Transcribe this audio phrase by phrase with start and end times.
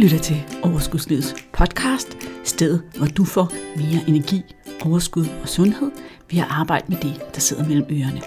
[0.00, 4.42] lytter til Overskudslivets podcast, stedet hvor du får mere energi,
[4.84, 5.90] overskud og sundhed
[6.30, 8.20] ved at arbejde med det, der sidder mellem ørerne.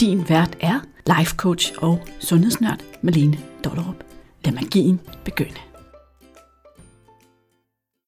[0.00, 0.80] Din vært er
[1.18, 4.04] life coach og sundhedsnørd Malene Dollerup.
[4.44, 5.67] Lad magien begynde.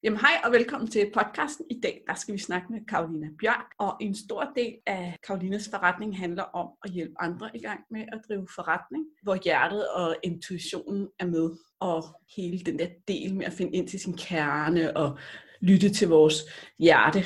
[0.03, 1.65] Jamen hej og velkommen til podcasten.
[1.69, 5.69] I dag der skal vi snakke med Karolina Bjørk, og en stor del af Karolinas
[5.69, 10.15] forretning handler om at hjælpe andre i gang med at drive forretning, hvor hjertet og
[10.23, 12.03] intuitionen er med, og
[12.35, 15.17] hele den der del med at finde ind til sin kerne og
[15.61, 16.35] lytte til vores
[16.79, 17.25] hjerte.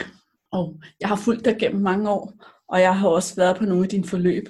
[0.52, 2.34] Og jeg har fulgt dig gennem mange år,
[2.68, 4.50] og jeg har også været på nogle af dine forløb,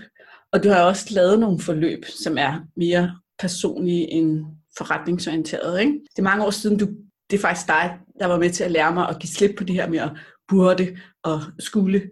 [0.52, 4.46] og du har også lavet nogle forløb, som er mere personlige end
[4.78, 5.80] forretningsorienteret.
[5.80, 5.92] Ikke?
[5.92, 6.88] Det er mange år siden, du
[7.30, 9.64] det er faktisk dig, der var med til at lære mig at give slip på
[9.64, 10.12] det her med at
[10.48, 12.10] burde og skulle.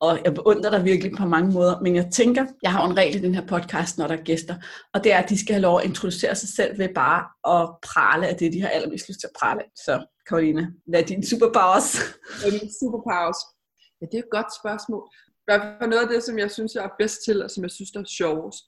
[0.00, 3.16] Og jeg beundrer dig virkelig på mange måder, men jeg tænker, jeg har en regel
[3.16, 4.54] i den her podcast, når der er gæster,
[4.94, 7.22] og det er, at de skal have lov at introducere sig selv ved bare
[7.56, 11.06] at prale af det, de har allermest lyst til at prale Så, Karolina, hvad er
[11.06, 11.88] din superpowers?
[12.38, 13.40] Hvad er min superpowers?
[14.00, 15.04] Ja, det er et godt spørgsmål.
[15.44, 17.70] Hvad er noget af det, som jeg synes, jeg er bedst til, og som jeg
[17.70, 18.62] synes, der er sjovest,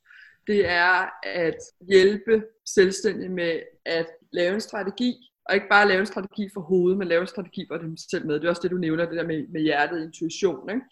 [0.47, 1.59] det er at
[1.91, 5.11] hjælpe selvstændige med at lave en strategi,
[5.49, 8.27] og ikke bare lave en strategi for hovedet, men lave en strategi for dem selv
[8.27, 8.35] med.
[8.35, 10.71] Det er også det, du nævner, det der med, med hjertet intuition.
[10.71, 10.83] Ikke?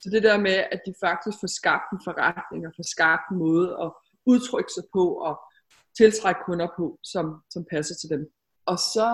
[0.00, 3.38] Så det der med, at de faktisk får skabt en forretning og får skabt en
[3.38, 3.90] måde at
[4.26, 5.34] udtrykke sig på og
[5.98, 8.22] tiltrække kunder på, som, som passer til dem.
[8.66, 9.06] Og så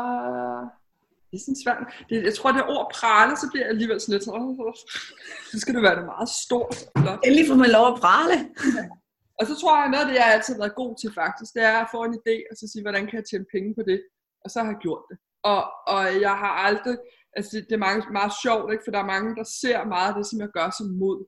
[1.29, 1.83] det er sådan svært.
[2.09, 4.75] Det, jeg tror, det ord prale, så bliver jeg alligevel sådan lidt sådan,
[5.51, 6.77] så skal det være det meget stort.
[6.99, 7.19] Flot.
[7.27, 8.37] Endelig får man lov at prale.
[8.79, 8.85] Ja.
[9.39, 11.65] Og så tror jeg, noget af det, jeg altid har været god til faktisk, det
[11.73, 13.99] er at få en idé, og så sige, hvordan kan jeg tjene penge på det?
[14.45, 15.17] Og så har jeg gjort det.
[15.53, 15.63] Og,
[15.95, 16.97] og jeg har aldrig,
[17.37, 18.85] altså det, det er meget, meget sjovt, ikke?
[18.85, 21.19] for der er mange, der ser meget af det, som jeg gør som mod.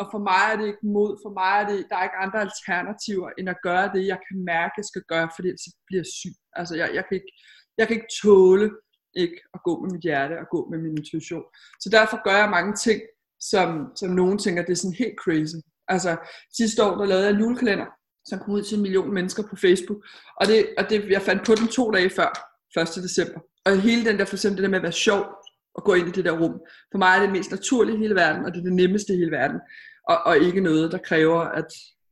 [0.00, 2.40] Og for mig er det ikke mod, for mig er det, der er ikke andre
[2.46, 6.10] alternativer, end at gøre det, jeg kan mærke, jeg skal gøre, fordi så bliver jeg
[6.20, 6.34] syg.
[6.58, 7.32] Altså jeg, jeg, kan ikke,
[7.78, 8.68] jeg kan ikke tåle
[9.16, 11.44] ikke at gå med mit hjerte og gå med min intuition.
[11.82, 13.00] Så derfor gør jeg mange ting,
[13.40, 15.58] som, som nogen tænker, det er sådan helt crazy.
[15.88, 16.16] Altså
[16.56, 17.86] sidste år, der lavede jeg en julekalender,
[18.24, 20.00] som kom ud til en million mennesker på Facebook.
[20.40, 22.49] Og, det, og det, jeg fandt på den to dage før.
[22.76, 23.02] 1.
[23.02, 23.40] december.
[23.64, 25.26] Og hele den der, for eksempel det der med at være sjov,
[25.74, 26.60] og gå ind i det der rum.
[26.92, 29.16] For mig er det mest naturlige i hele verden, og det er det nemmeste i
[29.16, 29.60] hele verden.
[30.08, 31.66] Og, og ikke noget, der kræver, at,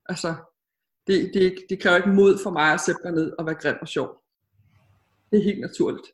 [0.08, 0.34] altså,
[1.06, 3.76] det, det, det kræver ikke mod for mig at sætte mig ned og være grim
[3.80, 4.22] og sjov.
[5.30, 6.06] Det er helt naturligt.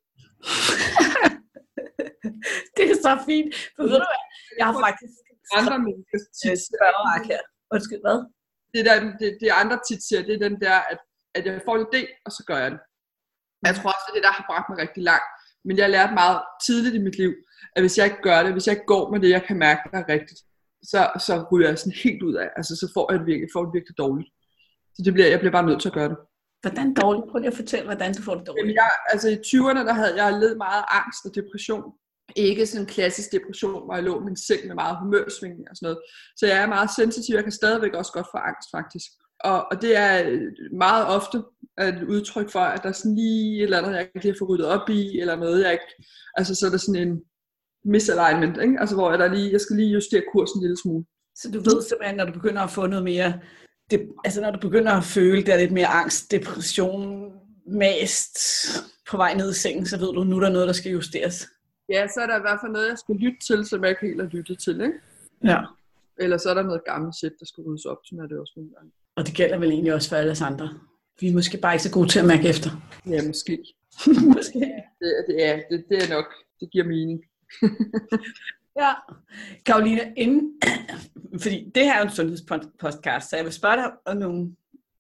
[2.76, 3.55] det er så fint.
[3.76, 4.22] For ved du hvad,
[4.59, 5.15] jeg har faktisk
[5.59, 7.43] andre mennesker tit spørger her.
[7.75, 8.19] Undskyld, hvad?
[8.75, 10.99] Det, der, det, det andre tit siger, det er den der, at,
[11.34, 12.81] at jeg får en idé, og så gør jeg det.
[13.69, 15.29] Jeg tror også, det er det, der har bragt mig rigtig langt.
[15.65, 17.33] Men jeg har lært meget tidligt i mit liv,
[17.77, 19.81] at hvis jeg ikke gør det, hvis jeg ikke går med det, jeg kan mærke,
[19.93, 20.41] der er rigtigt,
[20.93, 22.49] så, så ryger jeg sådan helt ud af.
[22.57, 24.31] Altså, så får jeg det virkelig, får det virkelig dårligt.
[24.95, 26.19] Så det bliver, jeg bliver bare nødt til at gøre det.
[26.65, 27.27] Hvordan dårligt?
[27.31, 28.61] Prøv lige at fortælle, hvordan du får det dårligt.
[28.61, 31.85] Jamen jeg, altså i 20'erne, der havde jeg led meget angst og depression.
[32.37, 35.77] Ikke sådan en klassisk depression, hvor jeg lå i min seng med meget humørsvingning og
[35.77, 36.01] sådan noget.
[36.37, 37.35] Så jeg er meget sensitiv.
[37.35, 39.11] Jeg kan stadigvæk også godt få angst, faktisk.
[39.41, 40.41] Og, og det er
[40.77, 41.39] meget ofte
[41.81, 44.39] et udtryk for, at der er sådan lige et eller andet, jeg ikke lige har
[44.39, 46.05] fået ryddet op i, eller noget, jeg ikke...
[46.37, 47.22] Altså, så er der sådan en
[47.84, 48.81] misalignment, ikke?
[48.81, 51.05] Altså, hvor jeg, der lige, jeg skal lige justere kursen en lille smule.
[51.37, 53.41] Så du ved simpelthen, når du begynder at få noget mere...
[53.91, 57.33] Det, altså, når du begynder at føle, der er lidt mere angst, depression,
[57.67, 58.39] mast
[59.11, 61.49] på vej ned i sengen, så ved du, nu er der noget, der skal justeres.
[61.89, 64.06] Ja, så er der i hvert fald noget, jeg skal lytte til, som jeg ikke
[64.06, 64.99] helt har lyttet til, ikke?
[65.44, 65.61] Ja.
[66.19, 68.53] Eller så er der noget gammelt sæt, der skal ryddes op, sådan er det også
[68.56, 68.91] nogle gange.
[69.17, 70.79] Og det gælder vel egentlig også for alle andre.
[71.21, 72.71] Vi er måske bare ikke så gode til at mærke efter.
[73.07, 73.59] Ja, måske.
[74.37, 74.59] måske.
[75.01, 77.21] Det, det, er, det, det er nok, det giver mening.
[78.81, 78.93] ja.
[79.67, 80.61] Karoline, inden,
[81.43, 84.51] fordi det her er en sundhedspodcast, så jeg vil spørge dig om nogle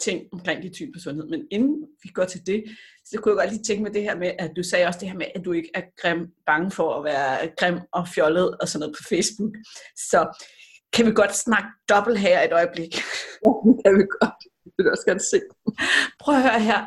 [0.00, 1.26] ting omkring de typer sundhed.
[1.28, 2.64] Men inden vi går til det,
[3.04, 5.08] så kunne jeg godt lige tænke med det her med, at du sagde også det
[5.08, 8.68] her med, at du ikke er grim, bange for at være grim og fjollet og
[8.68, 9.54] sådan noget på Facebook.
[9.96, 10.44] Så
[10.94, 12.94] kan vi godt snakke dobbelt her et øjeblik?
[13.46, 14.40] Ja, det kan vi godt.
[14.64, 15.40] Det vil også gerne se.
[16.20, 16.80] Prøv at høre her.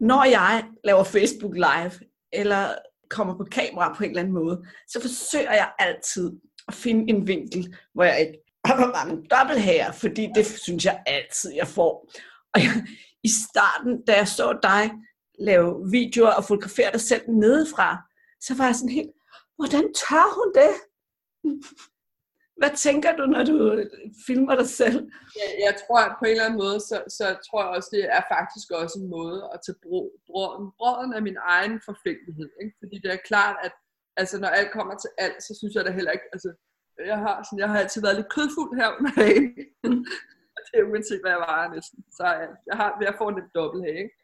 [0.00, 1.92] Når jeg laver Facebook Live,
[2.32, 2.74] eller
[3.10, 6.32] kommer på kamera på en eller anden måde, så forsøger jeg altid
[6.68, 11.52] at finde en vinkel, hvor jeg ikke har dobbelt her, fordi det synes jeg altid,
[11.54, 12.10] jeg får.
[12.54, 12.86] Og jeg,
[13.22, 14.90] i starten, da jeg så dig
[15.38, 17.96] lave videoer og fotografere dig selv nedefra,
[18.40, 19.10] så var jeg sådan helt,
[19.56, 20.74] hvordan tør hun det?
[22.60, 23.86] Hvad tænker du, når du øh,
[24.26, 24.98] filmer dig selv?
[25.40, 28.04] Jeg, jeg tror, at på en eller anden måde, så, så tror jeg også, det
[28.16, 32.48] er faktisk også en måde at tage brød, brøden, brøden af min egen forfængelighed.
[32.62, 32.74] Ikke?
[32.80, 33.72] Fordi det er klart, at
[34.20, 36.50] altså, når alt kommer til alt, så synes jeg da heller ikke, altså,
[37.12, 39.48] jeg har, sådan, jeg har altid været lidt kødfuld her under hagen.
[40.66, 41.98] det er uanset, hvad jeg var næsten.
[42.16, 44.02] Så jeg, jeg har ved at få en lidt dobbelt hage.
[44.04, 44.14] ikke?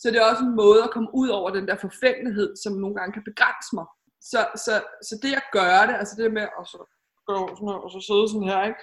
[0.00, 2.96] så det er også en måde at komme ud over den der forfængelighed, som nogle
[2.96, 3.86] gange kan begrænse mig.
[4.20, 4.74] Så, så,
[5.08, 6.80] så det at gøre det, altså det med at så
[7.30, 8.80] gå sådan her, og så sidde sådan her, ikke?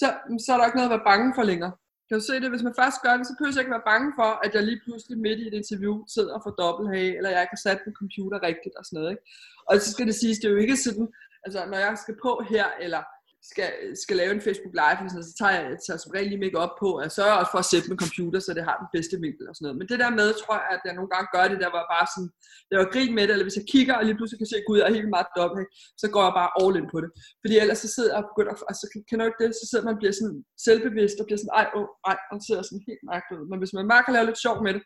[0.00, 0.06] Så,
[0.44, 1.72] så er der ikke noget at være bange for længere.
[2.06, 2.52] Kan du se det?
[2.52, 4.80] Hvis man først gør det, så behøver jeg ikke være bange for, at jeg lige
[4.84, 8.00] pludselig midt i et interview sidder og får dobbelthage, eller jeg ikke har sat min
[8.02, 9.10] computer rigtigt og sådan noget.
[9.14, 9.24] Ikke?
[9.68, 11.06] Og så skal det siges, det er jo ikke sådan,
[11.44, 13.02] altså når jeg skal på her, eller
[13.50, 13.68] skal,
[14.04, 16.58] skal lave en Facebook Live, eller sådan, så tager jeg tager som regel lige make
[16.64, 18.88] op på, og jeg sørger også for at sætte min computer, så det har den
[18.96, 19.78] bedste vinkel og sådan noget.
[19.80, 22.06] Men det der med, tror jeg, at jeg nogle gange gør det, der var bare
[22.14, 22.30] sådan,
[22.68, 24.78] det var grin med det, eller hvis jeg kigger, og lige pludselig kan se, gud,
[24.78, 25.66] jeg er helt meget dobbelt,
[26.02, 27.10] så går jeg bare all in på det.
[27.42, 30.00] Fordi ellers så sidder jeg og begynder, altså kan du ikke det, så sidder man
[30.00, 30.36] bliver sådan
[30.66, 33.46] selvbevidst, og bliver sådan, ej, åh, ej, og sidder sådan helt mærkeligt ud.
[33.50, 34.82] Men hvis man bare kan lave lidt sjov med det,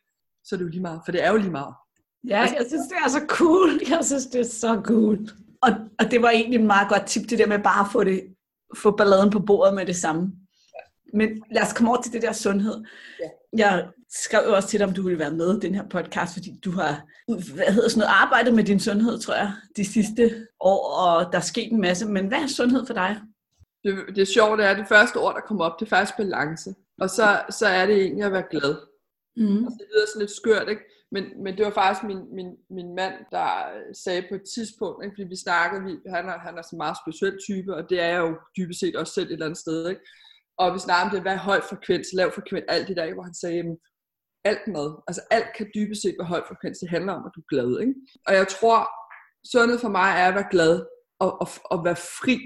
[0.46, 1.74] så er det jo lige meget, for det er jo lige meget.
[2.34, 3.70] Ja, jeg synes, det er så cool.
[3.92, 5.18] Jeg synes, det er så cool.
[5.64, 5.70] Og,
[6.00, 8.18] og det var egentlig et meget godt tip, det der med bare at få det
[8.76, 10.32] få balladen på bordet med det samme.
[11.14, 12.84] Men lad os komme over til det der sundhed.
[13.20, 13.28] Ja.
[13.58, 16.32] Jeg skrev jo også til dig, om du ville være med i den her podcast,
[16.32, 17.02] fordi du har
[17.54, 21.38] hvad hedder sådan noget, arbejdet med din sundhed, tror jeg, de sidste år, og der
[21.38, 22.06] er sket en masse.
[22.06, 23.20] Men hvad er sundhed for dig?
[23.84, 26.16] Det, det er sjovt, det er det første ord, der kommer op, det er faktisk
[26.16, 26.74] balance.
[27.00, 28.76] Og så, så er det egentlig at være glad.
[29.36, 29.66] Mm.
[29.66, 30.82] Og det lyder sådan lidt skørt, ikke?
[31.12, 35.04] Men, men det var faktisk min, min, min mand, der øh, sagde på et tidspunkt,
[35.04, 35.14] ikke?
[35.14, 38.00] fordi vi snakkede, vi, han, er, han er sådan en meget speciel type, og det
[38.00, 39.88] er jeg jo dybest set også selv et eller andet sted.
[39.88, 40.02] Ikke?
[40.58, 43.22] Og vi snakkede om det, hvad er høj frekvens, lav frekvens, alt det der, hvor
[43.22, 43.76] han sagde,
[44.44, 47.40] alt mad, altså alt kan dybest set være høj frekvens, det handler om, at du
[47.40, 47.80] er glad.
[47.80, 47.94] Ikke?
[48.26, 48.78] Og jeg tror,
[49.52, 50.86] sundhed for mig er at være glad,
[51.18, 52.38] og, og, og være fri,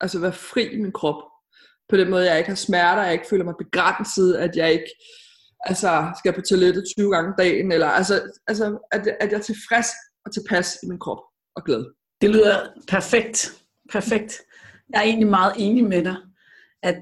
[0.00, 1.22] altså være fri i min krop.
[1.88, 4.90] På den måde, jeg ikke har smerter, jeg ikke føler mig begrænset, at jeg ikke
[5.66, 9.86] altså, skal på toilettet 20 gange dagen, eller altså, altså at, at jeg er tilfreds
[10.24, 11.22] og tilpas i min krop
[11.56, 11.84] og glad.
[12.20, 13.52] Det lyder perfekt.
[13.92, 14.42] Perfekt.
[14.92, 16.16] Jeg er egentlig meget enig med dig,
[16.82, 16.96] at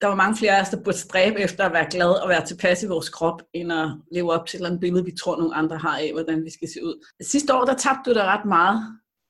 [0.00, 2.46] der var mange flere af os, der burde stræbe efter at være glad og være
[2.46, 5.78] tilpas i vores krop, end at leve op til et billede, vi tror, nogle andre
[5.78, 7.06] har af, hvordan vi skal se ud.
[7.22, 8.78] Sidste år, der tabte du dig ret meget.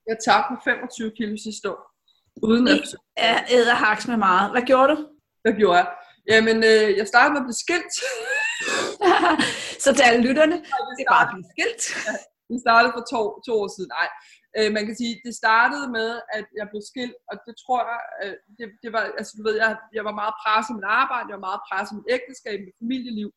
[0.06, 1.80] Jeg tabte 25 kilo sidste år.
[2.42, 2.94] Uden at...
[3.18, 4.50] Ja, æderhaks med meget.
[4.50, 4.96] Hvad gjorde du?
[5.42, 5.88] Hvad gjorde jeg?
[6.30, 7.94] Jamen, øh, jeg startede med at blive skilt.
[9.84, 10.56] så til alle lytterne,
[10.96, 11.82] det er bare blive skilt.
[12.08, 12.14] ja,
[12.50, 13.90] det startede for to, to år siden.
[13.98, 14.08] Nej,
[14.56, 18.00] øh, man kan sige, det startede med, at jeg blev skilt, og det tror jeg,
[18.22, 21.28] øh, det, det var, altså du ved, jeg, jeg var meget presset med mit arbejde,
[21.30, 23.28] jeg var meget presset med mit ægteskab, mit familieliv,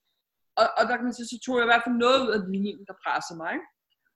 [0.60, 2.42] og, og der kan man sige, så tog jeg i hvert fald noget ud af
[2.52, 3.52] ligningen, der pressede mig.
[3.58, 3.68] Ikke?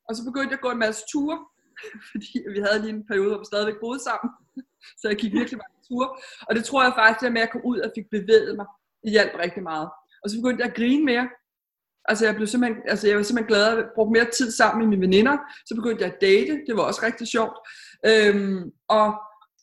[0.08, 1.38] Og så begyndte jeg at gå en masse ture,
[2.12, 4.30] fordi vi havde lige en periode, hvor vi stadigvæk boede sammen,
[5.00, 6.08] så jeg gik virkelig mange ture,
[6.48, 8.68] og det tror jeg faktisk, at med at komme ud og fik bevæget mig,
[9.04, 9.90] det hjalp rigtig meget.
[10.24, 11.28] Og så begyndte jeg at grine mere.
[12.10, 14.88] Altså jeg blev simpelthen, altså jeg var simpelthen glad at bruge mere tid sammen med
[14.88, 15.38] mine veninder.
[15.66, 17.58] Så begyndte jeg at date, det var også rigtig sjovt.
[18.10, 19.08] Øhm, og,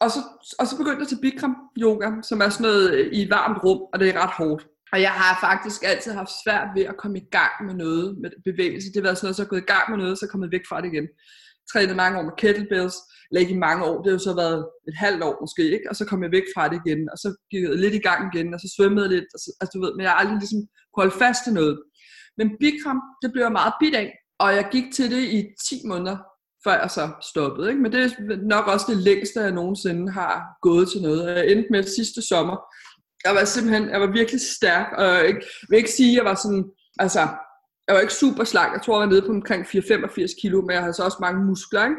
[0.00, 0.20] og, så,
[0.58, 3.64] og så begyndte jeg til Bikram yoga, som er sådan noget øh, i et varmt
[3.64, 4.62] rum, og det er ret hårdt.
[4.92, 8.30] Og jeg har faktisk altid haft svært ved at komme i gang med noget med
[8.44, 8.88] bevægelse.
[8.88, 10.52] Det har været sådan noget, så er gået i gang med noget, så er kommet
[10.52, 11.08] væk fra det igen.
[11.72, 12.96] Trænet mange år med kettlebells,
[13.28, 15.90] eller ikke i mange år, det har jo så været et halvt år måske, ikke?
[15.90, 18.20] og så kom jeg væk fra det igen, og så gik jeg lidt i gang
[18.30, 20.38] igen, og så svømmede jeg lidt, og så, altså du ved, men jeg har aldrig
[20.38, 21.74] ligesom kunne holde fast i noget.
[22.38, 24.08] Men Bikram, det blev jeg meget bit af,
[24.42, 26.16] og jeg gik til det i 10 måneder,
[26.64, 27.68] før jeg så stoppede.
[27.70, 27.82] Ikke?
[27.82, 28.10] Men det er
[28.54, 31.36] nok også det længste, jeg nogensinde har gået til noget.
[31.36, 32.56] Jeg endte med sidste sommer.
[33.24, 35.34] Jeg var simpelthen, jeg var virkelig stærk, og jeg
[35.68, 36.64] vil ikke sige, at jeg var sådan,
[36.98, 37.22] altså,
[37.86, 38.72] jeg var ikke super slank.
[38.72, 41.44] Jeg tror, jeg var nede på omkring 4-85 kilo, men jeg havde så også mange
[41.44, 41.84] muskler.
[41.84, 41.96] Ikke?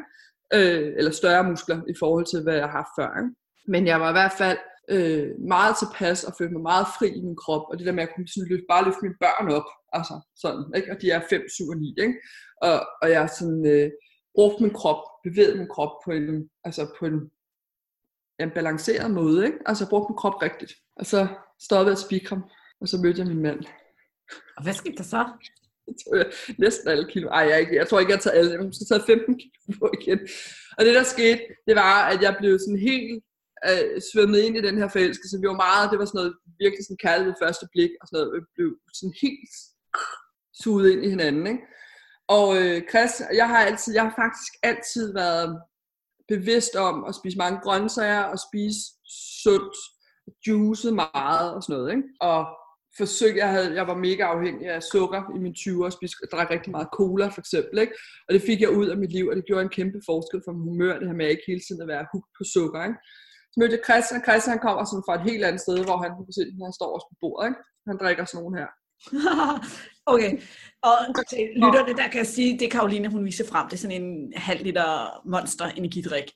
[0.53, 3.09] øh, eller større muskler i forhold til, hvad jeg har haft før.
[3.21, 3.35] Ikke?
[3.67, 4.57] Men jeg var i hvert fald
[4.89, 8.03] øh, meget tilpas og følte mig meget fri i min krop, og det der med,
[8.03, 10.91] at jeg kunne sådan løfte, bare løfte mine børn op, altså sådan, ikke?
[10.91, 12.15] og de er 5, 7 og 9, ikke?
[12.61, 13.89] Og, og jeg sådan, øh,
[14.35, 17.19] brugte min krop, bevægede min krop på en, altså på en,
[18.39, 19.57] en balanceret måde, ikke?
[19.65, 20.73] altså brugte min krop rigtigt.
[20.99, 21.27] Og så
[21.65, 22.41] stoppede jeg at spike
[22.81, 23.59] og så mødte jeg min mand.
[24.57, 25.25] Og hvad skete der så?
[26.01, 26.27] tog jeg
[26.63, 27.27] næsten alle kilo.
[27.29, 28.51] Ej, jeg, ikke, jeg tror ikke, jeg tager alle.
[28.51, 30.19] Jeg måske taget 15 kilo på igen.
[30.77, 33.23] Og det, der skete, det var, at jeg blev sådan helt
[33.69, 35.41] øh, svømmet ind i den her forelskelse.
[35.41, 36.33] Vi var meget, det var sådan noget
[36.63, 38.35] virkelig sådan kærlighed ved første blik, og sådan noget.
[38.35, 39.53] Vi blev sådan helt
[40.61, 41.63] suget ind i hinanden, ikke?
[42.37, 45.49] Og øh, Chris, jeg har altid, jeg har faktisk altid været
[46.27, 48.79] bevidst om at spise mange grøntsager og spise
[49.43, 49.75] sundt,
[50.47, 52.07] juice meget og sådan noget, ikke?
[52.21, 52.39] Og
[52.97, 56.49] forsøg, jeg, havde, jeg var mega afhængig af sukker i mine 20'er, og spiste, drak
[56.55, 57.93] rigtig meget cola for eksempel, ikke?
[58.27, 60.51] og det fik jeg ud af mit liv, og det gjorde en kæmpe forskel for
[60.53, 62.81] min humør, det her med ikke hele tiden at være hooked på sukker.
[62.87, 62.99] Ikke?
[63.51, 65.97] Så mødte jeg Christian, og Christian han kommer sådan fra et helt andet sted, hvor
[66.03, 67.59] han, kunne se, han står også på bordet, ikke?
[67.89, 68.69] han drikker sådan nogen her.
[70.13, 70.31] okay,
[70.87, 70.95] og
[71.31, 74.01] til lytterne, der kan jeg sige, det er Karoline, hun viser frem, det er sådan
[74.01, 74.89] en halv liter
[75.33, 76.27] monster energidrik.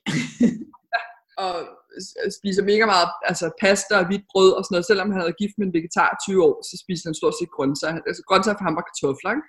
[1.44, 1.54] og
[2.38, 4.90] spiser mega meget altså pasta og hvidt brød og sådan noget.
[4.90, 8.00] Selvom han havde gift med en vegetar 20 år, så spiser han stort set grøntsager.
[8.10, 9.30] Altså grøntsager for ham var kartofler.
[9.34, 9.46] Ikke?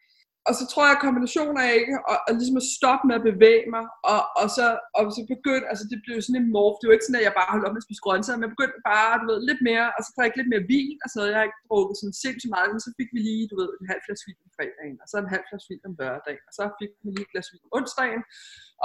[0.47, 3.27] og så tror jeg, at kombinationen af ikke, og, og ligesom at stoppe med at
[3.29, 4.65] bevæge mig, og, og, så,
[4.97, 7.37] og så begyndte, altså det blev sådan en morf, det var ikke sådan, at jeg
[7.39, 9.87] bare holdt op med at spise grøntsager, men jeg begyndte bare, du ved, lidt mere,
[9.95, 12.69] og så drikke lidt mere vin, og så havde jeg ikke drukket sådan sindssygt meget,
[12.73, 15.15] men så fik vi lige, du ved, en halv flaske vin om fredagen, og så
[15.17, 17.73] en halv flaske vin om lørdagen, og så fik vi lige et glas vin om
[17.77, 18.23] onsdagen,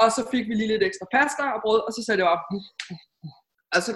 [0.00, 2.45] og så fik vi lige lidt ekstra pasta og brød, og så sagde det op,
[3.73, 3.93] altså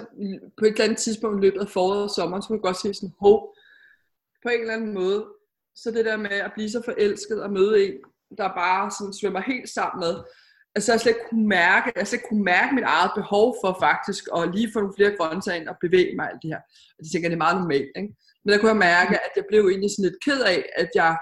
[0.57, 2.81] på et eller andet tidspunkt i løbet af foråret og sommeren, så kunne jeg godt
[2.81, 3.55] se sådan, hov,
[4.43, 5.25] på en eller anden måde,
[5.75, 7.93] så det der med at blive så forelsket og møde en,
[8.37, 10.15] der bare sådan svømmer helt sammen med,
[10.75, 13.77] altså jeg slet ikke kunne mærke, jeg slet ikke kunne mærke mit eget behov for
[13.79, 16.61] faktisk at lige få nogle flere grøntsager ind og bevæge mig alt det her.
[16.97, 18.11] Og det tænker det er meget normalt, ikke?
[18.41, 21.17] Men der kunne jeg mærke, at jeg blev egentlig sådan lidt ked af, at jeg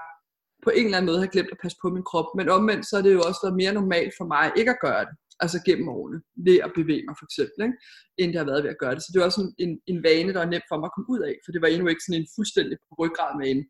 [0.66, 2.30] på en eller anden måde har glemt at passe på min krop.
[2.38, 5.04] Men omvendt, så er det jo også været mere normalt for mig ikke at gøre
[5.08, 5.16] det.
[5.44, 7.78] Altså gennem årene, ved at bevæge mig for eksempel, ikke?
[8.20, 9.04] end det har været ved at gøre det.
[9.04, 11.10] Så det var også en, en, en vane, der var nemt for mig at komme
[11.16, 13.64] ud af, for det var endnu ikke sådan en fuldstændig på ryggrad vane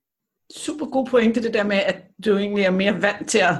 [0.53, 3.55] super god pointe, det der med, at du egentlig er mere vant til at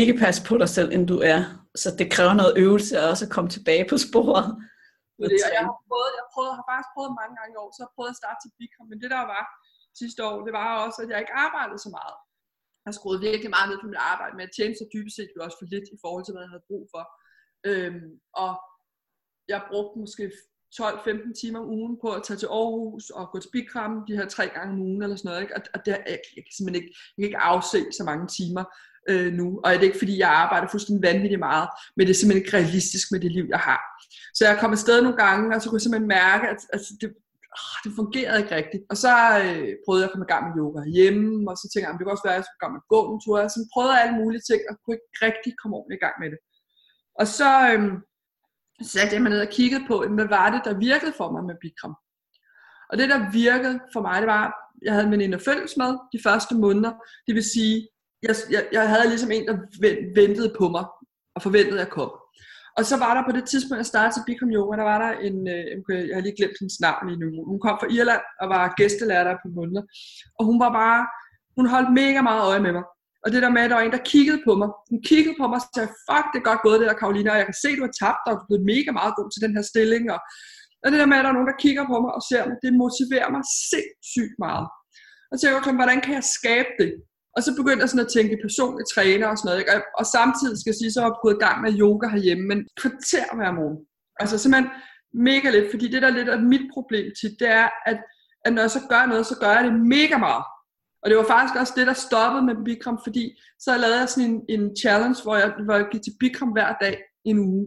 [0.00, 1.40] ikke passe på dig selv, end du er.
[1.82, 4.46] Så det kræver noget øvelse at også at komme tilbage på sporet.
[5.18, 7.88] Det, jeg, har prøvet, jeg, prøvet, har faktisk prøvet mange gange i år, så har
[7.88, 9.42] jeg prøvet at starte til Bikram, men det der var
[10.00, 12.16] sidste år, det var også, at jeg ikke arbejdede så meget.
[12.82, 15.34] Jeg har skruet virkelig meget ned på mit arbejde, men jeg tjente så dybest set
[15.36, 17.02] jo også for lidt i forhold til, hvad jeg havde brug for.
[17.66, 18.60] Øhm, og
[19.48, 20.32] jeg brugte måske
[20.74, 24.28] 12-15 timer om ugen på at tage til Aarhus og gå til Bikram de her
[24.28, 25.42] tre gange om ugen eller sådan noget.
[25.42, 25.56] Ikke?
[25.56, 28.64] Og, og det, jeg, jeg, kan simpelthen ikke, jeg kan ikke afse så mange timer
[29.10, 29.46] øh, nu.
[29.64, 32.56] Og det er ikke fordi, jeg arbejder fuldstændig vanvittigt meget, men det er simpelthen ikke
[32.56, 33.80] realistisk med det liv, jeg har.
[34.34, 37.08] Så jeg kom afsted nogle gange, og så kunne jeg simpelthen mærke, at at det,
[37.58, 38.82] åh, det fungerede ikke rigtigt.
[38.90, 39.12] Og så
[39.44, 42.04] øh, prøvede jeg at komme i gang med yoga hjemme, og så tænkte jeg, det
[42.04, 43.36] kan også være, at jeg skulle gå med gå en tur.
[43.54, 46.28] Så prøvede jeg alle mulige ting, og kunne ikke rigtig komme ordentligt i gang med
[46.32, 46.40] det.
[47.18, 48.02] Og så, øhm,
[48.82, 51.54] satte jeg mig ned og kiggede på, hvad var det, der virkede for mig med
[51.60, 51.94] Bikram.
[52.90, 56.18] Og det, der virkede for mig, det var, jeg havde en veninde følges med de
[56.26, 56.92] første måneder.
[57.26, 57.88] Det vil sige,
[58.22, 59.56] jeg, jeg, jeg havde ligesom en, der
[60.20, 60.84] ventede på mig,
[61.34, 62.10] og forventede, at jeg kom.
[62.76, 65.12] Og så var der på det tidspunkt, jeg startede til Bikram Yoga, der var der
[65.26, 67.44] en, øh, jeg har lige glemt hendes navn lige nu.
[67.50, 69.82] Hun kom fra Irland og var gæstelærer der på måneder.
[70.38, 71.00] Og hun var bare,
[71.56, 72.84] hun holdt mega meget øje med mig.
[73.22, 74.68] Og det der med, at der var en, der kiggede på mig.
[74.90, 77.40] Hun kiggede på mig og sagde, fuck, det er godt gået det der, Karolina, og
[77.40, 79.52] jeg kan se, du har tabt, og du er blevet mega meget god til den
[79.56, 80.04] her stilling.
[80.14, 80.20] Og,
[80.82, 82.56] og det der med, at der er nogen, der kigger på mig og ser mig,
[82.64, 84.66] det motiverer mig sindssygt meget.
[85.30, 86.90] Og så tænkte jeg, hvordan kan jeg skabe det?
[87.36, 89.60] Og så begyndte jeg sådan at tænke personlig træner og sådan noget.
[89.62, 89.72] Ikke?
[90.00, 92.58] Og samtidig skal jeg sige, så har jeg gået i gang med yoga herhjemme, men
[92.80, 93.78] kvarter hver morgen.
[94.20, 94.70] Altså simpelthen
[95.28, 97.98] mega lidt, fordi det der lidt af mit problem til, det er, at,
[98.44, 100.44] at når jeg så gør noget, så gør jeg det mega meget.
[101.08, 103.24] Og det var faktisk også det, der stoppede med Bikram, fordi
[103.64, 106.70] så lavede jeg sådan en, en challenge, hvor jeg, hvor jeg gik til Bikram hver
[106.84, 106.94] dag
[107.30, 107.66] en uge.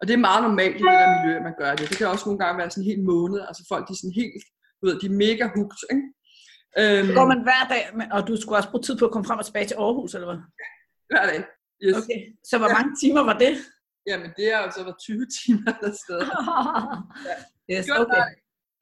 [0.00, 1.88] Og det er meget normalt i det der miljø, at man gør det.
[1.90, 3.40] Det kan også nogle gange være sådan en hel måned.
[3.48, 4.44] Altså folk, de er sådan helt,
[4.78, 6.04] du ved, de er mega hooked, ikke?
[6.80, 7.82] Øhm, så går man hver dag,
[8.16, 10.28] og du skulle også bruge tid på at komme frem og tilbage til Aarhus, eller
[10.30, 10.40] hvad?
[11.12, 11.38] Hver dag,
[11.84, 11.94] yes.
[11.98, 13.52] Okay, så hvor mange timer var det?
[14.10, 16.20] Jamen, det er jo så var 20 timer der sted.
[17.28, 17.36] ja.
[17.72, 18.26] Yes, okay.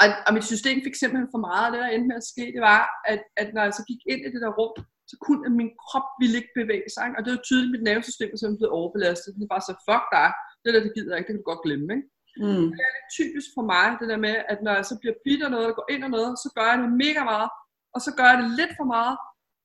[0.02, 2.44] Og, og mit system fik simpelthen for meget, og det der endte med at ske,
[2.56, 4.74] det var, at, at når jeg så gik ind i det der rum,
[5.10, 7.04] så kunne min krop ville ikke bevæge sig.
[7.06, 7.16] Ikke?
[7.18, 9.38] Og det var tydeligt, at mit nervesystem var simpelthen blevet overbelastet.
[9.40, 10.28] Det var så, fuck dig,
[10.62, 11.88] det der, det gider jeg ikke, det kan du godt glemme.
[11.96, 12.08] Ikke?
[12.42, 12.66] Mm.
[12.74, 15.42] Det er lidt typisk for mig, det der med, at når jeg så bliver bidt
[15.46, 17.48] af noget, og går ind og noget, så gør jeg det mega meget,
[17.94, 19.16] og så gør jeg det lidt for meget,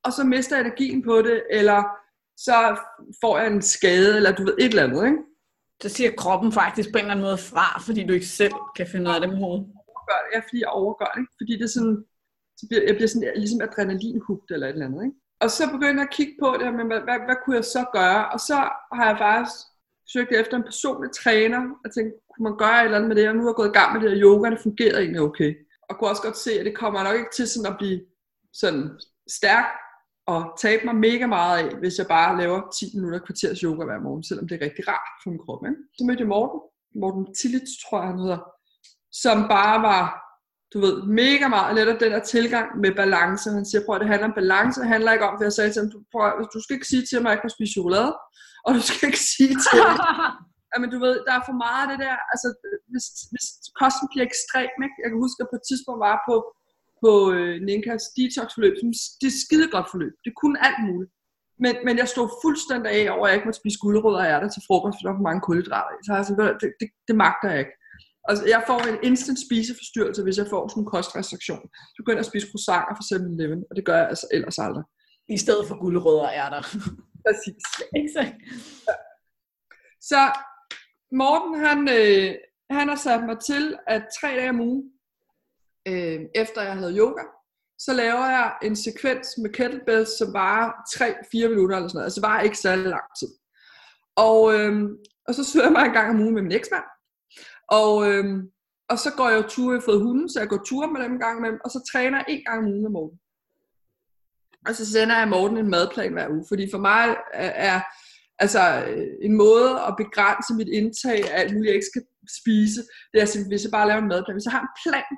[0.06, 1.80] og så mister jeg energien på det, eller
[2.48, 2.58] så
[3.22, 5.22] får jeg en skade, eller du ved, et eller andet, ikke?
[5.84, 8.88] Så siger kroppen faktisk på en eller anden måde fra, fordi du ikke selv kan
[8.92, 9.66] finde ud af det med hovedet
[10.06, 11.98] overgør det, ja, fordi jeg overgør det, fordi det er sådan,
[12.60, 15.18] så bliver, jeg bliver sådan ligesom adrenalinhugt eller et eller andet, ikke?
[15.44, 17.82] Og så begyndte jeg at kigge på det, men hvad, hvad, hvad kunne jeg så
[18.00, 18.22] gøre?
[18.34, 18.58] Og så
[18.98, 19.58] har jeg faktisk
[20.14, 23.30] søgt efter en personlig træner, og tænkte, kunne man gøre et eller andet med det,
[23.30, 25.52] og nu har jeg gået i gang med det her yoga, det fungerer egentlig okay.
[25.88, 28.02] Og kunne også godt se, at det kommer nok ikke til sådan at blive
[28.62, 28.84] sådan
[29.38, 29.68] stærk
[30.28, 34.00] og tabe mig mega meget af, hvis jeg bare laver 10 minutter kvarters yoga hver
[34.00, 35.66] morgen, selvom det er rigtig rart for min krop.
[35.66, 35.82] Ikke?
[35.98, 36.60] Så mødte jeg Morten,
[37.02, 38.40] Morten Tillits, tror jeg han hedder,
[39.24, 40.04] som bare var,
[40.74, 43.46] du ved, mega meget netop den der tilgang med balance.
[43.58, 45.72] Han siger, prøv at det handler om balance, det handler ikke om, for jeg sagde
[45.72, 47.76] til ham, du, prøv, du skal ikke sige til mig, at jeg ikke må spise
[47.78, 48.12] chokolade,
[48.66, 49.98] og du skal ikke sige til mig,
[50.82, 52.48] men du ved, der er for meget af det der, altså
[52.92, 53.48] hvis, hvis
[53.82, 54.98] kosten bliver ekstrem, ikke?
[55.04, 56.36] jeg kan huske, at på et tidspunkt var på,
[57.04, 58.90] på øh, Ninkas detox-forløb, som
[59.22, 61.12] det er skide godt forløb, det kunne alt muligt.
[61.64, 64.50] Men, men jeg stod fuldstændig af over, at jeg ikke måtte spise guldrødder og ærter
[64.52, 65.92] til frokost, for der var for mange kulhydrater.
[66.06, 66.32] Så altså,
[66.62, 67.76] det, det, det magter jeg ikke.
[68.30, 71.66] Altså, jeg får en instant spiseforstyrrelse, hvis jeg får sådan en kostrestriktion.
[71.94, 74.84] Så begynder jeg at spise croissanter for 7-Eleven, og det gør jeg altså ellers aldrig.
[75.30, 76.62] I stedet for guldrødder er der.
[77.26, 77.66] Præcis.
[78.02, 78.36] Exakt.
[78.88, 78.96] Ja.
[80.12, 80.22] Så
[81.22, 82.36] Morten, han, øh,
[82.70, 84.84] han har sat mig til, at tre dage om ugen,
[85.88, 87.24] øh, efter jeg havde yoga,
[87.80, 92.06] så laver jeg en sekvens med kettlebells, som varer 3-4 minutter eller sådan noget.
[92.06, 93.32] Altså det varer ikke særlig lang tid.
[94.16, 94.88] Og, øhm,
[95.28, 96.84] og så søger jeg mig en gang om ugen med min eksmand.
[97.72, 98.52] Og, øhm,
[98.90, 101.02] og så går jeg jo ture, jeg har fået hunden, så jeg går ture med
[101.04, 103.20] dem en gang imellem, og så træner jeg en gang om ugen med Morten.
[104.68, 107.82] Og så sender jeg Morten en madplan hver uge, fordi for mig er, er
[108.40, 112.04] altså øh, en måde at begrænse mit indtag af alt muligt, jeg ikke skal
[112.40, 112.82] spise,
[113.12, 114.36] det er simpelthen, hvis jeg bare laver en madplan.
[114.36, 115.12] Hvis jeg har en plan,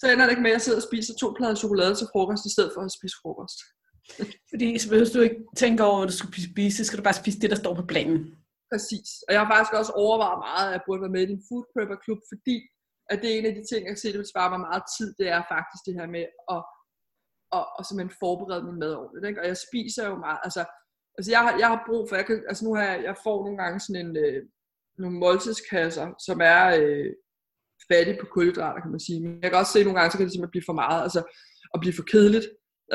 [0.00, 2.46] så ender det ikke med, at jeg sidder og spiser to plader chokolade til frokost,
[2.46, 3.58] i stedet for at spise frokost.
[4.50, 7.20] Fordi så hvis du ikke tænker over, hvad du skal spise, så skal du bare
[7.22, 8.20] spise det, der står på planen.
[8.72, 9.08] Præcis.
[9.26, 11.64] Og jeg har faktisk også overvejet meget, at jeg burde være med i en food
[11.72, 12.56] prepper klub, fordi
[13.10, 14.84] at det er en af de ting, jeg kan se, det vil spare mig meget
[14.96, 16.62] tid, det er faktisk det her med at,
[17.56, 19.26] at, at simpelthen forberede min mad ordentligt.
[19.28, 19.40] Ikke?
[19.42, 20.62] Og jeg spiser jo meget, altså,
[21.16, 23.36] altså jeg, har, jeg har brug for, jeg, kan, altså nu har jeg, jeg får
[23.44, 24.40] nogle gange sådan en, øh,
[25.02, 27.10] nogle måltidskasser, som er øh,
[27.90, 29.20] fattige på kulhydrater, kan man sige.
[29.24, 31.20] Men jeg kan også se nogle gange, så kan det simpelthen blive for meget, altså
[31.74, 32.46] at blive for kedeligt.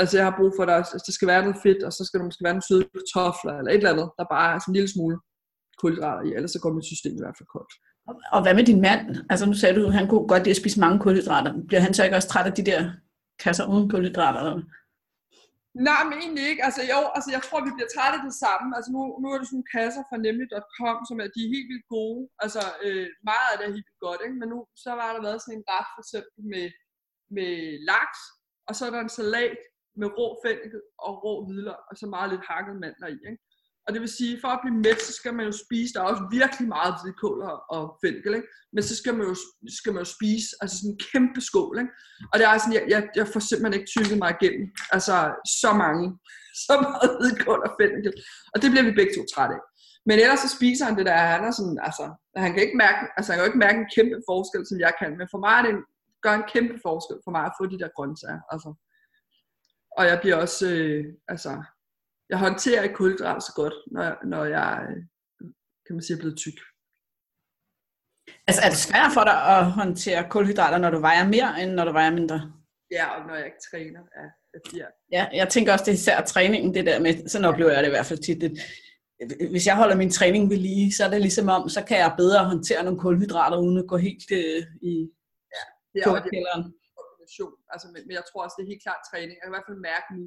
[0.02, 2.02] Altså jeg har brug for, at der, altså, der skal være noget fedt, og så
[2.06, 4.72] skal der måske være nogle søde kartofler, eller et eller andet, der bare er sådan
[4.72, 5.18] en lille smule
[5.82, 7.74] kulhydrater i, ellers så går mit system i hvert fald koldt.
[8.36, 9.02] Og hvad med din mand?
[9.32, 11.52] Altså nu sagde du, at han kunne godt lide at spise mange kulhydrater.
[11.68, 12.82] Bliver han så ikke også træt af de der
[13.44, 14.40] kasser uden kulhydrater?
[14.40, 14.64] Eller?
[15.90, 16.64] Nej, men egentlig ikke.
[16.68, 18.68] Altså jo, altså jeg tror, vi bliver trætte af det samme.
[18.78, 21.70] Altså nu, nu er det sådan nogle kasser fra nemlig.com, som er, de er helt
[21.72, 22.22] vildt gode.
[22.44, 24.38] Altså øh, meget af det er helt vildt godt, ikke?
[24.42, 26.66] Men nu så var der været sådan en ret for eksempel med,
[27.38, 27.52] med
[27.92, 28.22] laks,
[28.68, 29.58] og så er der en salat
[30.00, 33.42] med rå fennikel og rå hvidløg, og så meget lidt hakket mandler i, ikke?
[33.92, 36.12] Og det vil sige, for at blive mæt, så skal man jo spise, der er
[36.12, 38.48] også virkelig meget hvidkål og, og ikke?
[38.74, 39.36] men så skal man, jo,
[39.80, 41.76] skal man jo spise altså sådan en kæmpe skål.
[41.82, 41.94] Ikke?
[42.32, 44.66] Og det er sådan, jeg, jeg, jeg får simpelthen ikke tykket mig igennem.
[44.96, 45.16] Altså
[45.62, 46.06] så mange,
[46.68, 48.14] så meget hvidkål og fænkel.
[48.54, 49.64] Og det bliver vi begge to trætte af.
[50.08, 52.06] Men ellers så spiser han det der, han er sådan, altså,
[52.44, 54.94] han kan ikke mærke, altså han kan jo ikke mærke en kæmpe forskel, som jeg
[55.00, 55.84] kan, men for mig er det en,
[56.26, 58.70] gør en kæmpe forskel for mig at få de der grøntsager, altså.
[59.98, 61.52] Og jeg bliver også, øh, altså,
[62.32, 64.72] jeg håndterer ikke kulhydrater så godt, når jeg, når jeg
[65.86, 66.60] kan man sige, er blevet tyk.
[68.48, 71.86] Altså er det svært for dig at håndtere kulhydrater, når du vejer mere, end når
[71.86, 72.38] du vejer mindre?
[72.98, 74.02] Ja, og når jeg ikke træner.
[74.20, 74.26] Ja,
[74.80, 74.88] ja.
[75.16, 77.90] ja jeg tænker også, det er især træningen, det der med, sådan oplever jeg det
[77.90, 78.42] i hvert fald tit.
[78.42, 78.52] Det,
[79.54, 82.20] hvis jeg holder min træning ved lige, så er det ligesom om, så kan jeg
[82.22, 84.94] bedre håndtere nogle kulhydrater, uden at gå helt øh, i
[85.56, 87.56] ja, det er, det er en kombination.
[87.74, 89.34] Altså, men, men jeg tror også, det er helt klart træning.
[89.36, 90.24] Jeg kan i hvert fald mærke nu,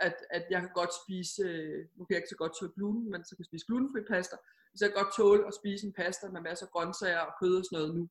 [0.00, 3.04] at, at jeg kan godt spise, øh, nu kan jeg ikke så godt tåle gluten,
[3.12, 4.36] men så kan jeg spise glutenfri pasta.
[4.76, 7.54] Så jeg kan godt tåle at spise en pasta med masser af grøntsager og kød
[7.58, 8.04] og sådan noget nu.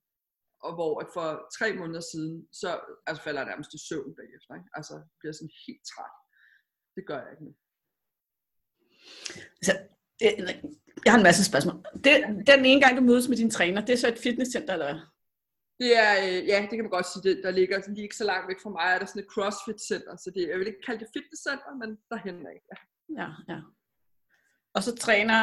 [0.67, 2.69] Og hvor at for tre måneder siden, så
[3.07, 4.51] altså falder jeg nærmest i søvn bagefter.
[4.59, 4.69] Ikke?
[4.77, 6.15] Altså bliver sådan helt træt.
[6.95, 7.53] Det gør jeg ikke nu.
[9.59, 9.73] Altså, så,
[11.05, 11.75] jeg har en masse spørgsmål.
[12.05, 12.13] Det,
[12.51, 15.11] den ene gang, du mødes med din træner, det er så et fitnesscenter, eller?
[15.81, 18.27] Det er, øh, ja, det kan man godt sige, det, der ligger lige ikke så
[18.31, 21.01] langt væk fra mig, er der sådan et crossfit-center, så det, jeg vil ikke kalde
[21.03, 22.57] det fitnesscenter, men derhen af.
[22.71, 22.77] Ja.
[23.21, 23.59] ja, ja.
[24.75, 25.39] Og så træner,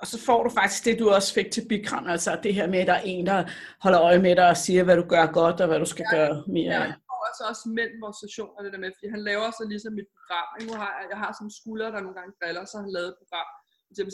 [0.00, 2.80] og så får du faktisk det, du også fik til Bikram, altså det her med,
[2.84, 3.40] at der er en, der
[3.84, 6.16] holder øje med dig og siger, hvad du gør godt, og hvad du skal ja,
[6.16, 6.74] gøre mere.
[6.82, 9.92] Ja, og altså også mellem vores sessioner, det der med, fordi han laver så ligesom
[9.98, 10.48] mit program.
[10.68, 13.10] Nu har jeg, jeg har sådan en skulder, der nogle gange driller, så han lavet
[13.12, 13.48] et program.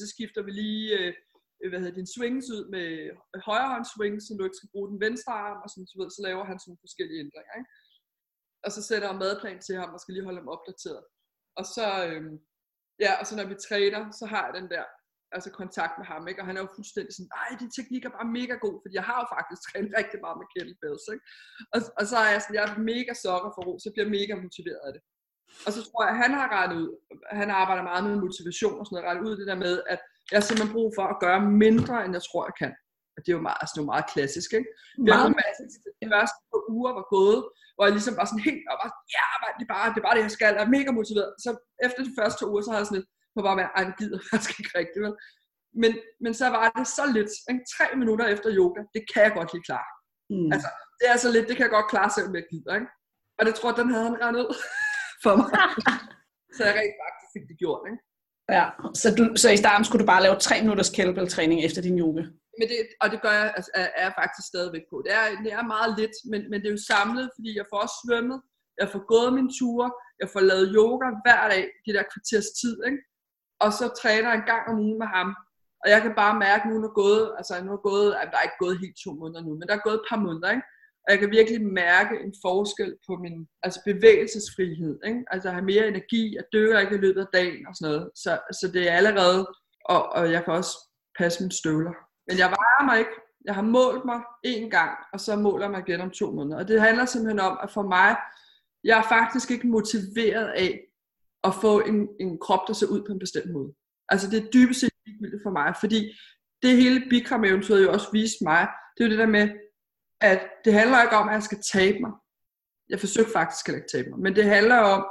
[0.03, 1.12] Så skifter vi lige Øh,
[1.61, 2.88] Øh, hvad hedder din swings ud med
[3.49, 6.09] højre hånd swings, så du ikke skal bruge den venstre arm, og sådan, så, ved,
[6.16, 7.55] så laver han sådan forskellige ændringer.
[7.59, 7.71] Ikke?
[8.64, 11.03] Og så sætter jeg madplan til ham, og skal lige holde ham opdateret.
[11.61, 12.35] Og så, øhm,
[13.05, 14.85] ja, og så når vi træner, så har jeg den der
[15.37, 16.40] altså kontakt med ham, ikke?
[16.40, 19.07] og han er jo fuldstændig sådan, nej, din teknik er bare mega god, fordi jeg
[19.11, 21.25] har jo faktisk trænet rigtig meget med kettlebells, ikke?
[21.75, 24.11] Og, og så er jeg sådan, jeg er mega sokker for ro, så jeg bliver
[24.18, 25.03] mega motiveret af det.
[25.66, 26.90] Og så tror jeg, at han har rettet ud,
[27.42, 30.37] han arbejder meget med motivation og sådan noget, rettet ud det der med, at jeg
[30.38, 32.73] har simpelthen brug for at gøre mindre, end jeg tror, jeg kan.
[33.14, 34.71] Og det er jo meget, altså, det er meget klassisk, ikke?
[35.12, 35.79] Meget klassisk.
[36.03, 37.41] De første par uger var gået,
[37.75, 40.17] hvor jeg ligesom var sådan helt, og var, ja, det er, bare, det er bare
[40.17, 41.31] det, jeg skal, jeg er mega motiveret.
[41.45, 41.51] Så
[41.87, 43.97] efter de første to uger, så har jeg sådan lidt, på bare være, ej, det
[44.01, 45.14] gider faktisk ikke rigtigt, vel?
[45.83, 45.93] Men,
[46.25, 47.64] men så var det så lidt, ikke?
[47.75, 49.91] tre minutter efter yoga, det kan jeg godt lige klare.
[50.33, 50.51] Mm.
[50.55, 52.91] Altså, det er så lidt, det kan jeg godt klare selv, med jeg gider, ikke?
[53.38, 54.59] Og det tror jeg, den havde han regnet ud
[55.25, 55.49] for mig.
[56.57, 58.01] så jeg rent faktisk fik det gjort, ikke?
[58.56, 58.64] Ja,
[59.00, 62.22] så, du, så i starten skulle du bare lave tre minutters kettlebell-træning efter din yoga?
[62.58, 64.96] Men det, og det gør jeg, altså, er, jeg faktisk stadigvæk på.
[65.04, 67.78] Det er, det er meget lidt, men, men det er jo samlet, fordi jeg får
[67.84, 68.38] også svømmet,
[68.80, 69.88] jeg får gået mine ture,
[70.20, 73.00] jeg får lavet yoga hver dag, de der kvarters tid, ikke?
[73.64, 75.28] og så træner jeg en gang om ugen med ham.
[75.82, 78.38] Og jeg kan bare mærke, at nu er gået, altså nu er gået, altså, der
[78.38, 80.66] er ikke gået helt to måneder nu, men der er gået et par måneder, ikke?
[81.09, 84.99] Og jeg kan virkelig mærke en forskel på min altså bevægelsesfrihed.
[85.07, 85.25] Ikke?
[85.31, 88.11] Altså at have mere energi, at dør ikke i løbet af dagen og sådan noget.
[88.14, 89.49] Så, så det er allerede,
[89.85, 90.75] og, og jeg kan også
[91.18, 91.94] passe mine støvler.
[92.29, 93.11] Men jeg vejer mig ikke.
[93.44, 96.59] Jeg har målt mig én gang, og så måler jeg mig igen om to måneder.
[96.59, 98.16] Og det handler simpelthen om, at for mig,
[98.85, 100.81] jeg er faktisk ikke motiveret af
[101.44, 103.73] at få en, en krop, der ser ud på en bestemt måde.
[104.09, 106.01] Altså det er dybest set ligegyldigt for mig, fordi
[106.62, 109.49] det hele Bikram-eventyret jo også viste mig, det er jo det der med,
[110.20, 112.12] at det handler ikke om, at jeg skal tabe mig.
[112.88, 115.07] Jeg forsøger faktisk ikke tabe mig, men det handler om,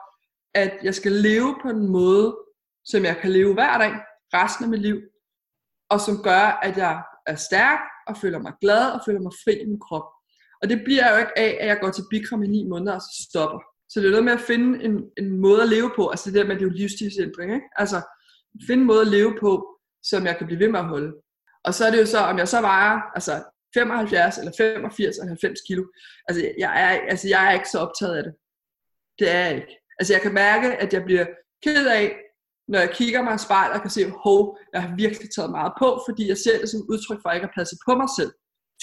[0.53, 2.37] at jeg skal leve på en måde,
[2.85, 3.93] som jeg kan leve hver dag,
[4.33, 5.01] resten af mit liv,
[5.89, 9.53] og som gør, at jeg er stærk, og føler mig glad, og føler mig fri
[9.61, 10.07] i min krop.
[10.61, 13.01] Og det bliver jo ikke af, at jeg går til Bikram i ni måneder, og
[13.01, 13.59] så stopper.
[13.89, 16.37] Så det er noget med at finde en, en måde at leve på, altså det
[16.37, 17.67] der med, at det er jo livsstilsændring, ikke?
[17.75, 18.01] Altså,
[18.67, 21.13] finde en måde at leve på, som jeg kan blive ved med at holde.
[21.63, 23.43] Og så er det jo så, om jeg så vejer altså
[23.73, 25.83] 75 eller 85 eller 90 kilo.
[26.27, 28.33] Altså jeg, er, altså jeg er ikke så optaget af det.
[29.19, 29.73] Det er jeg ikke.
[29.99, 31.25] Altså jeg kan mærke, at jeg bliver
[31.63, 32.15] ked af,
[32.67, 35.73] når jeg kigger mig i spejlet og kan se, hov, jeg har virkelig taget meget
[35.81, 38.09] på, fordi jeg ser det som udtryk for, at jeg ikke har passet på mig
[38.19, 38.31] selv.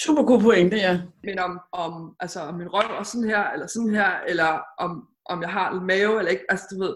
[0.05, 0.95] Super god pointe, ja.
[1.25, 5.09] Men om, om, altså, om min røv er sådan her, eller sådan her, eller om,
[5.33, 6.95] om jeg har en mave, eller ikke, altså du ved,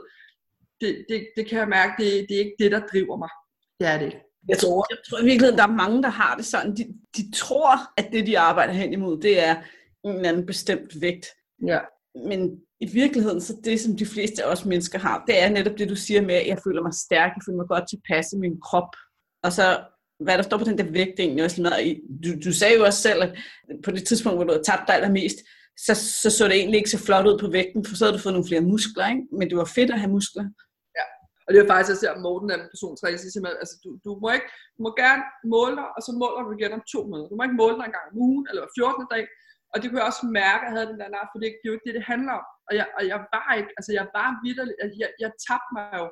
[0.81, 3.33] det, det, det kan jeg mærke, det, det er ikke det, der driver mig.
[3.81, 4.28] Det er det ikke.
[4.49, 6.77] Jeg tror, jeg tror i virkeligheden, der er mange, der har det sådan.
[6.77, 6.85] De,
[7.17, 9.57] de tror, at det, de arbejder hen imod, det er
[10.05, 11.27] en eller anden bestemt vægt.
[11.67, 11.79] Ja.
[12.29, 15.79] Men i virkeligheden, så det, som de fleste af os mennesker har, det er netop
[15.79, 18.37] det, du siger med, at jeg føler mig stærk, jeg føler mig godt tilpas i
[18.39, 18.91] min krop.
[19.43, 19.81] Og så,
[20.25, 22.01] hvad der står på den der vægt, egentlig også meget.
[22.25, 23.31] Du, du sagde jo også selv, at
[23.85, 25.39] på det tidspunkt, hvor du havde tabt dig allermest,
[25.87, 28.23] så, så så det egentlig ikke så flot ud på vægten, for så havde du
[28.23, 29.23] fået nogle flere muskler, ikke?
[29.39, 30.45] men det var fedt at have muskler.
[31.49, 34.11] Og det er faktisk, jeg ser Morten af person 3, siger simpelthen, altså du, du,
[34.23, 35.23] må ikke, du må gerne
[35.55, 37.31] måle dig, og så måler du igen om to måneder.
[37.31, 39.15] Du må ikke måle dig en gang om ugen, eller 14.
[39.15, 39.25] dag.
[39.73, 41.71] Og det kunne jeg også mærke, at jeg havde den der for det, det er
[41.73, 42.47] jo ikke det, det handler om.
[42.69, 45.87] Og jeg, og jeg var ikke, altså jeg var vidderlig, jeg, jeg, jeg tabte mig
[46.01, 46.07] jo.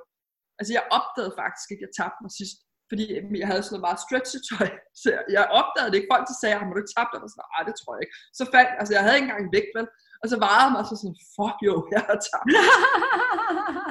[0.59, 2.59] Altså jeg opdagede faktisk ikke, at jeg tabte mig sidst.
[2.91, 3.05] Fordi
[3.43, 4.69] jeg havde sådan noget meget stretchy tøj.
[5.01, 6.13] Så jeg, jeg opdagede det ikke.
[6.15, 7.21] Folk så sagde, ah, har du ikke tabt dig?
[7.25, 8.17] Og så nej, ah, det tror jeg ikke.
[8.39, 9.89] Så fandt, altså jeg havde ikke engang vægt, vel?
[10.23, 12.49] Og så varede mig så sådan, fuck jo, jeg har tabt.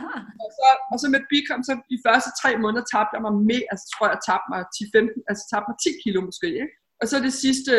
[0.57, 3.85] så, og så med Bicom, så de første tre måneder tabte jeg mig mere, altså
[3.93, 6.75] tror jeg, jeg tabte mig 10-15, altså tabte mig 10 kilo måske, ikke?
[7.01, 7.71] Og så de sidste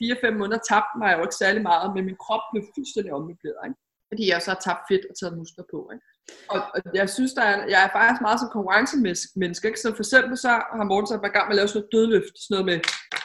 [0.00, 3.80] 4-5 måneder tabte mig jo ikke særlig meget, men min krop blev fuldstændig ommøbleret, ikke?
[4.10, 6.06] Fordi jeg så har tabt fedt og taget muskler på, ikke?
[6.52, 9.82] Og, og jeg synes, der er, jeg er faktisk meget som konkurrencemenneske, ikke?
[9.84, 11.94] Så for eksempel så har Morten så været i gang med at lave sådan noget
[11.94, 12.78] dødløft, sådan noget med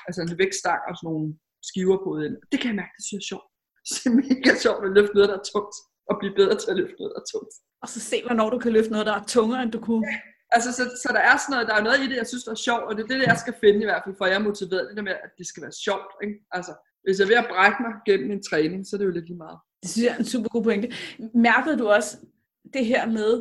[0.07, 1.27] altså en vægtstang og sådan nogle
[1.69, 2.31] skiver på den.
[2.51, 3.47] Det kan jeg mærke, det synes jeg er sjovt.
[3.93, 5.75] Det er mega sjovt at løfte noget, der er tungt,
[6.09, 7.53] og blive bedre til at løfte noget, der er tungt.
[7.81, 10.05] Og så se, hvornår du kan løfte noget, der er tungere, end du kunne.
[10.11, 10.17] Ja.
[10.55, 12.51] Altså, så, så der er sådan noget, der er noget i det, jeg synes, der
[12.51, 14.47] er sjovt, og det er det, jeg skal finde i hvert fald, for jeg er
[14.49, 16.35] motiveret, det der med, at det skal være sjovt, ikke?
[16.51, 19.17] Altså, hvis jeg er ved at brække mig gennem en træning, så er det jo
[19.17, 19.59] lidt lige meget.
[19.81, 20.87] Det synes jeg er en super god pointe.
[21.49, 22.11] Mærkede du også
[22.73, 23.31] det her med,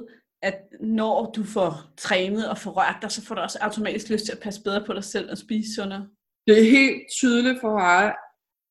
[0.42, 4.24] at når du får trænet og får rørt dig, så får du også automatisk lyst
[4.24, 6.08] til at passe bedre på dig selv og spise sundere?
[6.46, 8.14] Det er helt tydeligt for mig,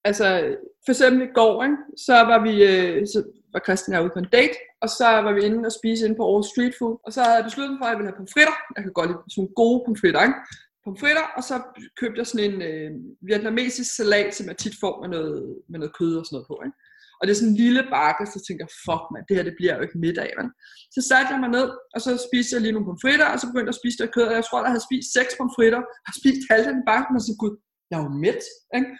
[0.03, 0.55] altså
[0.85, 3.19] for eksempel i går, ikke, så var vi, øh, så
[3.53, 6.01] var Christian og jeg ude på en date, og så var vi inde og spise
[6.05, 8.11] inde på Aarhus Street Food, og så havde jeg besluttet mig for, at jeg ville
[8.11, 8.55] have pomfritter.
[8.75, 10.39] Jeg kan godt lide sådan nogle gode pomfritter, ikke?
[10.85, 11.55] Pomfritter, og så
[11.99, 12.91] købte jeg sådan en øh,
[13.29, 15.37] vietnamesisk salat, som jeg tit får med noget,
[15.71, 16.77] med noget kød og sådan noget på, ikke?
[17.17, 19.55] Og det er sådan en lille bakke, så tænker jeg, fuck mand, det her det
[19.59, 20.49] bliver jo ikke middag, Man.
[20.95, 23.69] Så satte jeg mig ned, og så spiste jeg lige nogle pomfritter, og så begyndte
[23.69, 26.41] jeg at spise det kød, og jeg tror, jeg havde spist seks pomfritter, og spist
[26.51, 27.53] halvdelen af bakken, og så gud,
[27.89, 28.43] jeg er jo mæt,
[28.77, 28.91] ikke?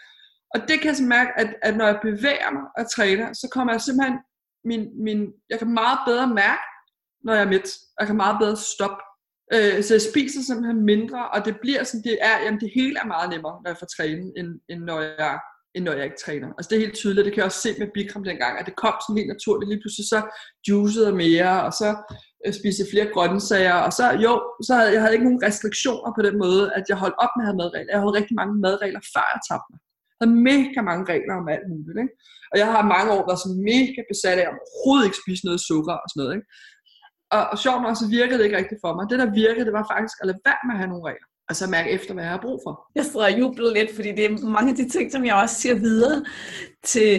[0.54, 3.46] Og det kan jeg så mærke, at, at når jeg bevæger mig og træner, så
[3.54, 4.16] kommer jeg simpelthen,
[4.70, 5.18] min, min,
[5.50, 6.66] jeg kan meget bedre mærke,
[7.24, 7.68] når jeg er midt.
[8.00, 9.02] Jeg kan meget bedre stoppe.
[9.54, 12.96] Øh, så jeg spiser simpelthen mindre, og det bliver sådan, det er, jamen det hele
[13.02, 15.34] er meget nemmere, når jeg får trænet, end, end, når jeg,
[15.74, 16.48] end når jeg ikke træner.
[16.56, 18.76] Altså det er helt tydeligt, det kan jeg også se med Bikram dengang, at det
[18.82, 19.68] kom sådan helt naturligt.
[19.70, 20.20] Lige pludselig så
[20.68, 21.88] juicede jeg mere, og så
[22.44, 24.32] øh, spiste flere grøntsager, og så jo,
[24.66, 27.44] så havde jeg havde ikke nogen restriktioner på den måde, at jeg holdt op med
[27.44, 27.92] at have madregler.
[27.94, 29.80] Jeg havde rigtig mange madregler, før jeg tabte mig
[30.18, 31.98] havde mega mange regler om alt muligt.
[32.02, 32.14] Ikke?
[32.52, 35.60] Og jeg har mange år været sådan mega besat af at overhovedet ikke spise noget
[35.68, 36.34] sukker og sådan noget.
[36.36, 36.46] Ikke?
[37.34, 39.04] Og, og sjovt nok, så virkede det ikke rigtigt for mig.
[39.10, 41.28] Det, der virkede, det var faktisk at lade være med at have nogle regler.
[41.48, 42.72] Og så mærke efter, hvad jeg har brug for.
[42.96, 45.56] Jeg sidder og jubler lidt, fordi det er mange af de ting, som jeg også
[45.62, 46.24] siger videre
[46.92, 47.12] til,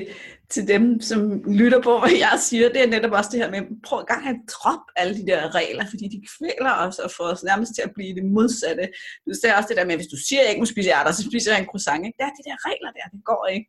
[0.53, 1.19] til dem, som
[1.61, 4.23] lytter på, hvad jeg siger, det er netop også det her med, prøv en gang
[4.31, 7.83] at droppe alle de der regler, fordi de kvæler os og får os nærmest til
[7.87, 8.85] at blive det modsatte.
[9.27, 11.11] Du ser også det der med, hvis du siger, at jeg ikke må spise ærter,
[11.11, 12.05] så spiser jeg en croissant.
[12.05, 12.17] Ikke?
[12.19, 13.67] Det er de der regler der, det går ikke.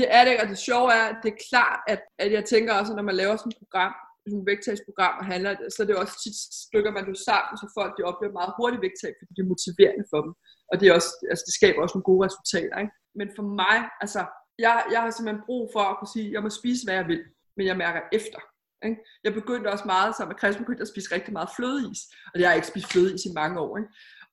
[0.00, 2.72] Det er det, og det sjove er, at det er klart, at, at jeg tænker
[2.78, 3.92] også, når man laver sådan et program,
[4.22, 7.66] sådan et vægttagsprogram og handler, så er det også tit stykker, man jo sammen, så
[7.78, 10.32] folk de oplever meget hurtigt vægttab, fordi det er motiverende for dem.
[10.70, 12.76] Og det, er også, altså, det skaber også nogle gode resultater.
[12.82, 12.94] Ikke?
[13.18, 14.22] Men for mig, altså,
[14.58, 17.06] jeg, jeg har simpelthen brug for at kunne sige, at jeg må spise, hvad jeg
[17.06, 17.22] vil,
[17.56, 18.40] men jeg mærker efter.
[18.86, 18.96] Ikke?
[19.24, 22.00] Jeg begyndte også meget, sammen med Christian, begyndte at spise rigtig meget flødeis,
[22.34, 23.76] og jeg har ikke spist flødeis i mange år.
[23.78, 23.90] Ikke?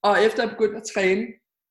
[0.08, 1.24] Og efter jeg begyndte at træne,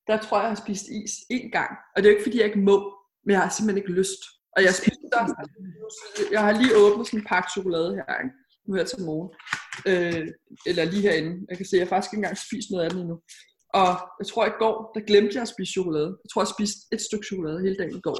[0.08, 1.70] der tror jeg, jeg har spist is én gang.
[1.92, 2.76] Og det er jo ikke, fordi jeg ikke må,
[3.24, 4.22] men jeg har simpelthen ikke lyst.
[4.56, 5.20] Og jeg spiser,
[6.34, 8.34] jeg har lige åbnet sådan en pakke chokolade her, ikke?
[8.66, 9.30] nu her til morgen.
[9.90, 10.26] Øh,
[10.68, 11.32] eller lige herinde.
[11.50, 13.16] Jeg kan se, at jeg faktisk ikke engang spist noget andet endnu.
[13.80, 16.10] Og jeg tror i går, der glemte jeg at spise chokolade.
[16.24, 18.18] Jeg tror, jeg spiste et stykke chokolade hele dagen i går.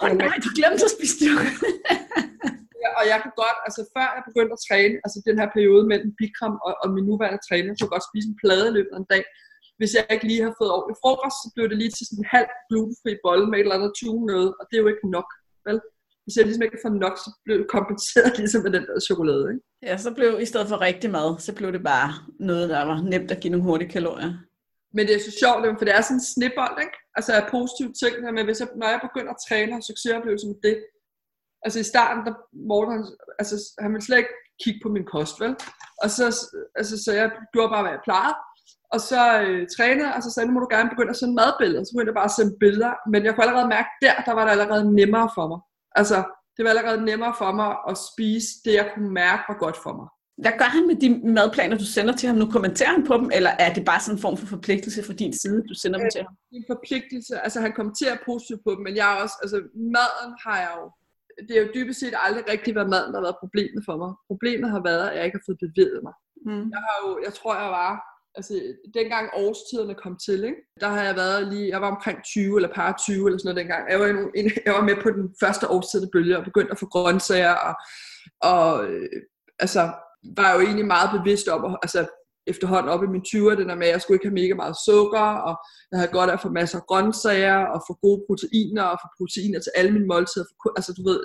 [0.00, 1.56] Åh oh, nej, du glemte at spise chokolade.
[2.82, 5.84] ja, og jeg kan godt, altså før jeg begyndte at træne, altså den her periode
[5.90, 8.74] mellem Bikram og, og min nuværende træner, så kunne jeg godt spise en plade i
[8.76, 9.24] løbet af en dag.
[9.78, 12.32] Hvis jeg ikke lige har fået ordentlig frokost, så blev det lige til sådan en
[12.36, 15.28] halv glutenfri bolle med et eller andet tune noget, og det er jo ikke nok,
[15.66, 15.78] vel?
[16.24, 19.44] Hvis jeg ligesom ikke får nok, så blev det kompenseret ligesom med den der chokolade,
[19.52, 19.62] ikke?
[19.88, 22.10] Ja, så blev i stedet for rigtig mad, så blev det bare
[22.50, 24.32] noget, der var nemt at give nogle hurtige kalorier.
[24.96, 26.96] Men det er så sjovt, for det er sådan en snibbold, ikke?
[27.16, 30.60] Altså er positive ting, men hvis jeg, når jeg begynder at træne og succesoplevelser med
[30.66, 30.76] det,
[31.64, 32.34] altså i starten, der
[32.70, 33.04] Morten, han,
[33.40, 35.52] altså, han ville slet ikke kigge på min kost, vel?
[36.02, 36.24] Og så,
[36.80, 38.36] altså, så jeg gjorde bare, hvad jeg plejede.
[38.94, 41.84] Og så øh, trænede, og så sagde nu må du gerne begynde at sende madbilleder.
[41.84, 42.92] Så begyndte jeg bare at sende billeder.
[43.12, 45.60] Men jeg kunne allerede mærke, der, der var det allerede nemmere for mig.
[46.00, 46.18] Altså,
[46.56, 49.92] det var allerede nemmere for mig at spise det, jeg kunne mærke var godt for
[49.98, 50.08] mig.
[50.42, 52.46] Hvad gør han med de madplaner, du sender til ham nu?
[52.56, 55.32] Kommenterer han på dem, eller er det bare sådan en form for forpligtelse fra din
[55.42, 56.34] side, du sender dem til ham?
[56.50, 57.32] Det er en forpligtelse.
[57.44, 59.58] Altså, han kommenterer positivt på dem, men jeg er også, altså,
[59.96, 60.84] maden har jeg jo,
[61.46, 64.10] det er jo dybest set aldrig rigtigt været maden, der har været problemet for mig.
[64.30, 66.14] Problemet har været, at jeg ikke har fået bevæget mig.
[66.48, 66.66] Mm.
[66.74, 67.92] Jeg har jo, jeg tror, jeg var
[68.38, 68.54] altså
[68.94, 70.60] dengang årstiderne kom til, ikke?
[70.80, 73.60] der har jeg været lige, jeg var omkring 20 eller par 20 eller sådan noget
[73.62, 73.90] dengang.
[73.90, 74.06] Jeg var,
[74.40, 77.74] en, jeg var med på den første årstidende bølge og begyndte at få grøntsager og,
[78.52, 79.08] og øh,
[79.58, 79.82] altså
[80.38, 82.00] var jo egentlig meget bevidst om, altså
[82.46, 84.76] efterhånden op i mine 20'er, den der med, at jeg skulle ikke have mega meget
[84.88, 85.54] sukker, og
[85.90, 89.08] jeg havde godt af at få masser af grøntsager, og få gode proteiner, og få
[89.20, 90.46] proteiner til alle mine måltider.
[90.50, 91.18] For, altså du ved,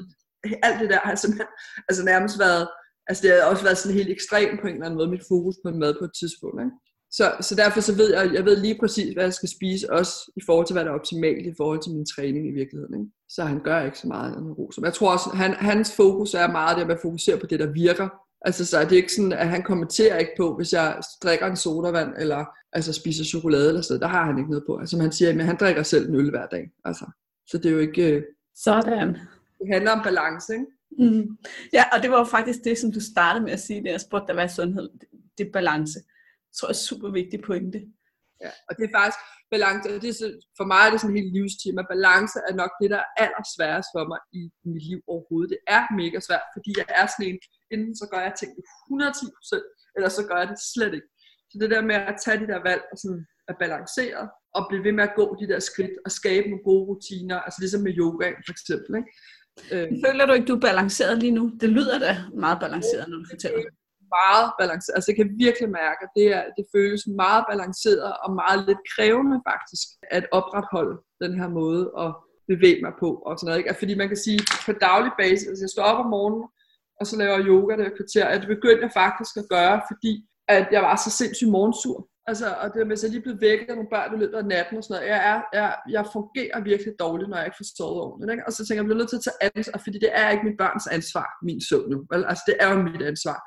[0.68, 1.52] alt det der har simpelthen
[1.90, 2.64] altså nærmest været,
[3.08, 5.56] altså det har også været sådan helt ekstremt på en eller anden måde, mit fokus
[5.64, 6.60] på mad på et tidspunkt.
[6.66, 6.78] Ikke?
[7.18, 10.14] Så, så derfor så ved jeg, jeg ved lige præcis, hvad jeg skal spise, også
[10.36, 12.94] i forhold til, hvad der er optimalt i forhold til min træning i virkeligheden.
[13.00, 13.12] Ikke?
[13.30, 14.78] Så han gør ikke så meget han ros.
[14.78, 17.60] Men jeg tror også, han, hans fokus er meget det med at fokusere på det,
[17.60, 18.08] der virker.
[18.42, 21.56] Altså, så er det ikke sådan, at han kommenterer ikke på, hvis jeg drikker en
[21.56, 24.78] sodavand, eller altså spiser chokolade eller sådan Der har han ikke noget på.
[24.78, 26.72] Altså, han siger, at han drikker selv en øl hver dag.
[26.86, 27.06] Altså,
[27.48, 28.16] så det er jo ikke...
[28.16, 28.24] Øh,
[28.56, 29.08] sådan.
[29.60, 30.66] Det handler om balance, ikke?
[31.00, 31.38] Mm.
[31.74, 34.02] Ja, og det var jo faktisk det, som du startede med at sige, da jeg
[34.02, 34.90] spurgte dig, hvad er sundhed?
[35.38, 36.00] Det er balance
[36.54, 37.80] tror jeg er super vigtig pointe.
[38.42, 39.20] Ja, og det er faktisk
[39.54, 41.82] balance, og det er så, for mig er det sådan en helt livstema.
[41.94, 45.50] Balance er nok det, der er allersværest for mig i mit liv overhovedet.
[45.54, 47.40] Det er mega svært, fordi jeg er sådan en,
[47.74, 51.10] enten så gør jeg tingene 110%, eller så gør jeg det slet ikke.
[51.50, 54.22] Så det der med at tage de der valg og sådan at balancere,
[54.58, 57.60] og blive ved med at gå de der skridt, og skabe nogle gode rutiner, altså
[57.62, 58.92] ligesom med yoga for eksempel.
[59.00, 59.10] Ikke?
[59.74, 61.44] Øh, Føler du ikke, du er balanceret lige nu?
[61.62, 62.14] Det lyder da
[62.46, 63.81] meget balanceret, når du fortæller det
[64.18, 64.96] meget balanceret.
[64.96, 68.82] Altså jeg kan virkelig mærke, at det, er, det føles meget balanceret og meget lidt
[68.94, 72.10] krævende faktisk, at opretholde den her måde at
[72.52, 73.10] bevæge mig på.
[73.28, 73.82] Og sådan noget, ikke?
[73.82, 76.44] Fordi man kan sige, på daglig basis, altså jeg står op om morgenen,
[77.00, 80.14] og så laver jeg yoga det kvarter, at det begyndte jeg faktisk at gøre, fordi
[80.48, 81.98] at jeg var så sindssygt morgensur.
[82.28, 84.46] Altså, og det med, at jeg lige blevet vækket af nogle børn i løbet af
[84.46, 85.10] natten og sådan noget.
[85.14, 88.32] Jeg, er, jeg, jeg fungerer virkelig dårligt, når jeg ikke får sovet ordentligt.
[88.34, 88.46] Ikke?
[88.48, 90.48] Og så tænker jeg, jeg bliver nødt til at tage ansvar, fordi det er ikke
[90.50, 91.98] mit børns ansvar, min søvn nu.
[92.12, 92.24] Vel?
[92.32, 93.38] Altså, det er jo mit ansvar.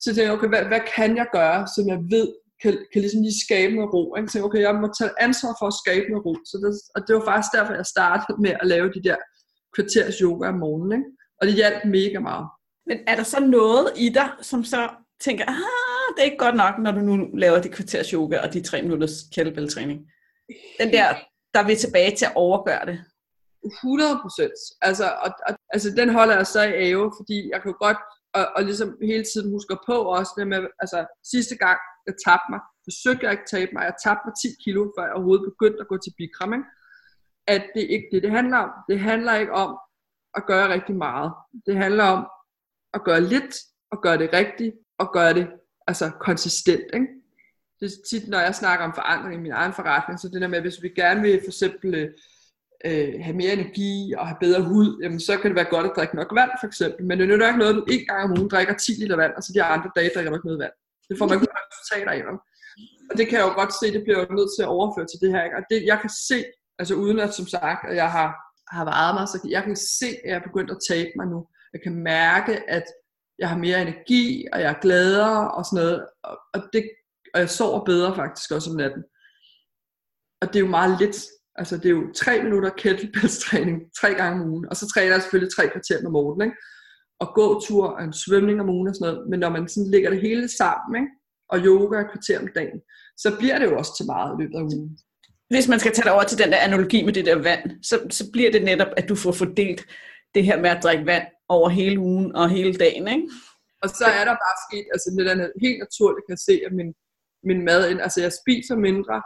[0.00, 2.28] Så jeg tænkte, okay, hvad, hvad kan jeg gøre, som jeg ved
[2.62, 4.04] kan, kan ligesom lige skabe noget ro.
[4.18, 4.28] Ikke?
[4.28, 6.34] Så okay, jeg må tage ansvar for at skabe noget ro.
[6.50, 9.16] Så det, og det var faktisk derfor, jeg startede med at lave de der
[9.74, 10.92] kvarters yoga om morgenen.
[10.98, 11.10] Ikke?
[11.40, 12.46] Og det hjalp mega meget.
[12.88, 16.56] Men er der så noget i dig, som så tænker, ah, det er ikke godt
[16.56, 19.98] nok, når du nu laver de kvarters yoga og de tre minutters kettlebell-træning?
[20.80, 21.08] Den der,
[21.54, 22.98] der vil tilbage til at overgøre det.
[23.82, 24.58] 100 procent.
[24.82, 28.00] Altså, og, og, altså, den holder jeg så i ave, fordi jeg kan godt
[28.36, 30.98] og, og ligesom hele tiden husker på også det med, altså
[31.32, 34.48] sidste gang jeg tabte mig, forsøgte jeg ikke at tabe mig, jeg tabte mig 10
[34.64, 36.68] kilo, før jeg overhovedet begyndte at gå til Bikram, ikke?
[37.54, 38.70] at det er ikke det, det handler om.
[38.88, 39.70] Det handler ikke om
[40.38, 41.32] at gøre rigtig meget.
[41.66, 42.22] Det handler om
[42.94, 43.54] at gøre lidt,
[43.92, 45.46] og gøre det rigtigt, og gøre det
[45.86, 46.88] altså konsistent.
[46.94, 47.06] Ikke?
[47.80, 50.48] Det er tit, når jeg snakker om forandring i min egen forretning, så det der
[50.48, 52.10] med, hvis vi gerne vil for eksempel øh,
[52.84, 55.92] øh, have mere energi og have bedre hud, jamen så kan det være godt at
[55.96, 57.06] drikke nok vand for eksempel.
[57.06, 59.32] Men det nytter ikke noget, at du en gang om ugen drikker 10 liter vand,
[59.36, 60.74] og så de andre dage drikker du ikke noget vand.
[61.08, 62.22] Det får man ikke resultater af.
[63.10, 65.20] Og det kan jeg jo godt se, det bliver jo nødt til at overføre til
[65.22, 65.44] det her.
[65.44, 65.56] Ikke?
[65.56, 66.38] Og det, jeg kan se,
[66.78, 68.28] altså uden at som sagt, at jeg har,
[68.76, 71.40] har varet mig, så jeg kan se, at jeg er begyndt at tabe mig nu.
[71.74, 72.86] Jeg kan mærke, at
[73.38, 76.06] jeg har mere energi, og jeg er gladere og sådan noget.
[76.22, 76.90] Og, og, det,
[77.34, 79.02] og jeg sover bedre faktisk også om natten.
[80.40, 81.16] Og det er jo meget lidt,
[81.58, 85.22] Altså det er jo tre minutter kettlebellstræning tre gange om ugen, og så træner jeg
[85.22, 86.56] selvfølgelig tre kvarter med Morten, ikke?
[87.20, 90.10] og gåtur og en svømning om ugen og sådan noget, men når man sådan lægger
[90.10, 91.12] det hele sammen, ikke?
[91.48, 92.80] og yoga et kvarter om dagen,
[93.16, 94.98] så bliver det jo også til meget i løbet af ugen.
[95.48, 97.96] Hvis man skal tage det over til den der analogi med det der vand, så,
[98.10, 99.80] så bliver det netop, at du får fordelt
[100.34, 103.28] det her med at drikke vand over hele ugen og hele dagen, ikke?
[103.82, 106.90] Og så er der bare sket, altså det der helt naturligt kan se, at min,
[107.48, 109.22] min mad, altså jeg spiser mindre,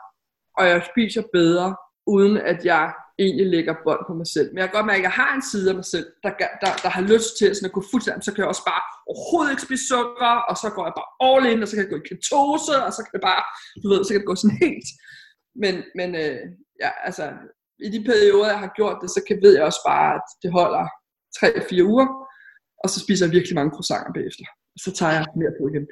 [0.59, 1.77] og jeg spiser bedre,
[2.15, 2.85] uden at jeg
[3.23, 4.49] egentlig lægger bånd på mig selv.
[4.51, 6.73] Men jeg kan godt mærke, at jeg har en side af mig selv, der, der,
[6.85, 9.67] der har lyst til sådan at gå fuldstændig, så kan jeg også bare overhovedet ikke
[9.69, 12.09] spise sukker, og så går jeg bare all in, og så kan jeg gå i
[12.11, 13.43] ketose, og så kan jeg bare,
[13.83, 14.89] du ved, så kan det gå sådan helt.
[15.63, 16.43] Men, men øh,
[16.85, 17.25] ja, altså,
[17.87, 20.51] i de perioder, jeg har gjort det, så kan, ved jeg også bare, at det
[20.59, 20.85] holder
[21.37, 22.09] 3-4 uger,
[22.83, 24.47] og så spiser jeg virkelig mange croissanter bagefter.
[24.85, 25.87] Så tager jeg mere på igen.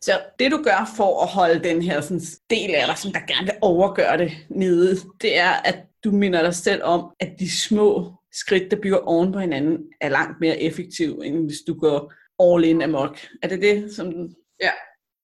[0.00, 3.20] Så det du gør for at holde den her sådan, del af dig, som der
[3.32, 7.50] gerne vil overgøre det nede, det er, at du minder dig selv om, at de
[7.50, 12.12] små skridt, der bygger oven på hinanden, er langt mere effektive, end hvis du går
[12.42, 13.18] all in amok.
[13.42, 14.28] Er det det, som du...
[14.60, 14.72] Ja,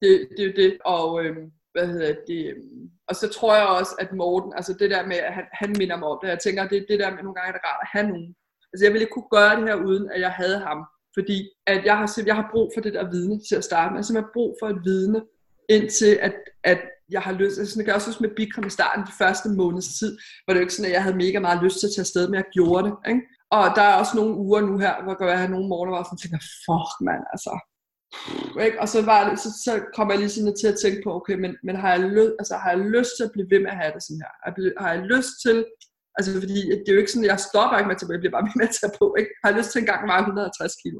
[0.02, 0.78] det, det er det.
[0.84, 1.36] Og øh,
[1.72, 2.46] hvad hedder det?
[2.46, 5.74] Øhm, og så tror jeg også, at Morten, altså det der med, at han, han
[5.78, 6.28] minder mig om det.
[6.28, 8.34] Jeg tænker, det er det der med nogle gange, der rart at have nogen.
[8.70, 10.78] Altså jeg ville ikke kunne gøre det her, uden at jeg havde ham.
[11.18, 13.96] Fordi at jeg har, jeg har brug for det der vidne til at starte med.
[13.96, 15.22] Jeg har simpelthen brug for et vidne,
[15.68, 19.06] indtil at, at jeg har lyst, altså det kan også huske med Bikram i starten,
[19.06, 21.80] de første måneds tid, var det jo ikke sådan, at jeg havde mega meget lyst
[21.80, 23.22] til at tage afsted, men jeg gjorde det, ikke?
[23.56, 26.08] Og der er også nogle uger nu her, hvor jeg have nogle morgener, hvor jeg
[26.08, 27.52] sådan tænker, fuck mand, altså.
[28.66, 28.80] Ikke?
[28.82, 31.36] Og så, var det, så, så kom jeg lige sådan til at tænke på, okay,
[31.42, 33.80] men, men har, jeg lyst, altså, har jeg lyst til at blive ved med at
[33.82, 34.32] have det sådan her?
[34.82, 35.56] Har jeg lyst til,
[36.16, 38.22] altså fordi det er jo ikke sådan, jeg stopper ikke med at tage på, jeg
[38.22, 39.32] bliver bare ved med at tage på, ikke?
[39.40, 40.98] Har jeg lyst til en gang at veje 150 kilo?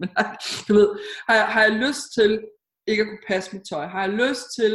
[0.00, 0.08] Men
[0.68, 0.88] du ved,
[1.28, 2.30] har jeg, har jeg lyst til
[2.90, 3.84] ikke at kunne passe mit tøj?
[3.94, 4.74] Har jeg lyst til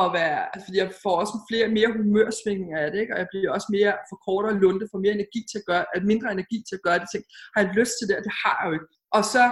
[0.00, 3.14] at være, altså fordi jeg får også flere, mere humørsvingninger af det, ikke?
[3.14, 6.02] og jeg bliver også mere for kortere lunde, får mere energi til at gøre, at
[6.12, 7.24] mindre energi til at gøre det ting.
[7.54, 8.88] Har jeg lyst til det, og det har jeg jo ikke.
[9.16, 9.44] Og så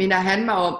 [0.00, 0.74] minder han mig om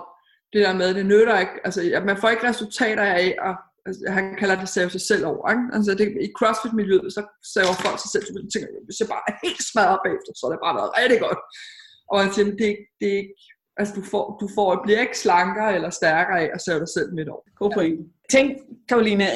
[0.52, 3.54] det der med, det nytter ikke, altså man får ikke resultater af at
[3.86, 5.44] altså, han kalder det save sig selv over.
[5.54, 5.66] Ikke?
[5.76, 7.22] Altså, det, I CrossFit-miljøet, så
[7.54, 10.52] saver folk sig selv, så tænker, hvis jeg bare er helt smadret bagefter, så er
[10.52, 11.40] det bare været rigtig godt.
[12.10, 13.34] Og han siger, det, det er ikke,
[13.80, 17.08] altså du, får, du får, bliver ikke slankere eller stærkere af at save dig selv
[17.16, 17.42] midt over.
[17.60, 17.84] God.
[17.84, 17.90] Ja.
[18.34, 18.48] Tænk,
[18.88, 19.26] Karoline,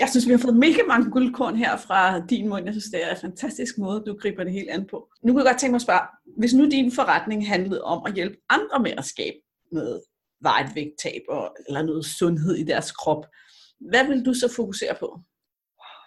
[0.00, 2.64] jeg synes, vi har fået mega mange guldkorn her fra din mund.
[2.64, 5.08] Jeg synes, det er en fantastisk måde, du griber det helt an på.
[5.24, 6.06] Nu kan jeg godt tænke mig at spørge,
[6.38, 9.36] hvis nu din forretning handlede om at hjælpe andre med at skabe
[9.72, 10.00] noget
[10.42, 11.22] vejet vægttab
[11.68, 13.26] eller noget sundhed i deres krop,
[13.80, 15.20] hvad vil du så fokusere på?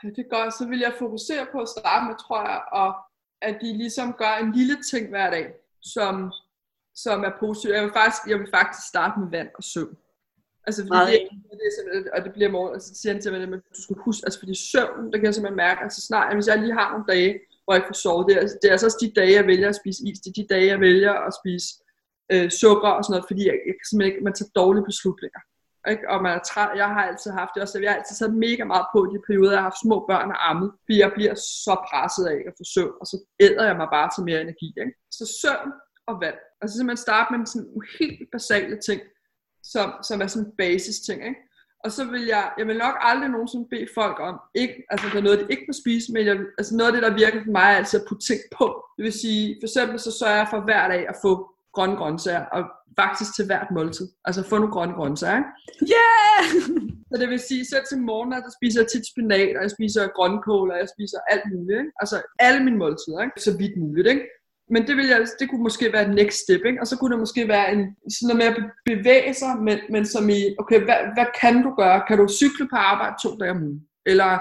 [0.03, 0.53] Ja, det er godt.
[0.53, 2.95] Så vil jeg fokusere på at starte med, tror jeg, og
[3.41, 6.33] at de ligesom gør en lille ting hver dag, som,
[6.95, 7.73] som er positivt.
[7.73, 9.97] Jeg vil faktisk, jeg vil faktisk starte med vand og søvn.
[10.67, 11.19] Altså fordi det,
[11.51, 14.25] det, det, og det bliver morgen, altså siger han til mig, at du skal huske,
[14.25, 17.05] altså fordi søvn, der kan jeg simpelthen mærke, altså snart, hvis jeg lige har nogle
[17.13, 17.31] dage,
[17.63, 19.69] hvor jeg ikke får sovet, det er, det er altså også de dage, jeg vælger
[19.69, 21.67] at spise is, det er de dage, jeg vælger at spise
[22.33, 25.41] øh, sukker og sådan noget, fordi jeg, jeg simpelthen ikke, man tager dårlige beslutninger.
[25.91, 26.09] Ikke?
[26.09, 26.77] Og man er træt.
[26.81, 27.79] Jeg har altid haft det også.
[27.79, 30.49] Jeg har altid sat mega meget på de perioder, jeg har haft små børn og
[30.49, 30.69] ammet.
[30.83, 34.09] Fordi jeg bliver så presset af at få søvn, og så æder jeg mig bare
[34.15, 34.67] til mere energi.
[34.83, 34.93] Ikke?
[35.17, 35.71] Så søvn
[36.09, 36.37] og vand.
[36.61, 39.01] Altså simpelthen starte med sådan helt basale ting,
[39.73, 41.19] som, som er sådan basis ting.
[41.29, 41.41] Ikke?
[41.83, 45.17] Og så vil jeg, jeg vil nok aldrig nogensinde bede folk om, ikke, altså der
[45.17, 47.51] er noget, de ikke må spise, men jeg, altså noget af det, der virker for
[47.51, 48.67] mig, er altså at putte ting på.
[48.97, 51.31] Det vil sige, for eksempel så sørger jeg for hver dag at få
[51.77, 52.61] grønne grøntsager, og
[53.01, 54.07] faktisk til hvert måltid.
[54.27, 55.43] Altså få nogle grønne grøntsager.
[55.95, 56.43] Yeah!
[57.09, 60.13] Så det vil sige, selv til morgen, der spiser jeg tit spinat, og jeg spiser
[60.17, 61.79] grønkål, og jeg spiser alt muligt.
[61.81, 61.91] Ikke?
[62.01, 63.41] Altså alle mine måltider, ikke?
[63.47, 64.07] så vidt muligt.
[64.13, 64.25] Ikke?
[64.73, 66.81] Men det, vil jeg, det kunne måske være et next step, ikke?
[66.81, 67.81] og så kunne det måske være en,
[68.15, 68.57] sådan noget med at
[68.91, 72.03] bevæge sig, men, men som i, okay, hvad, hvad kan du gøre?
[72.07, 73.81] Kan du cykle på arbejde to dage om ugen?
[74.11, 74.31] Eller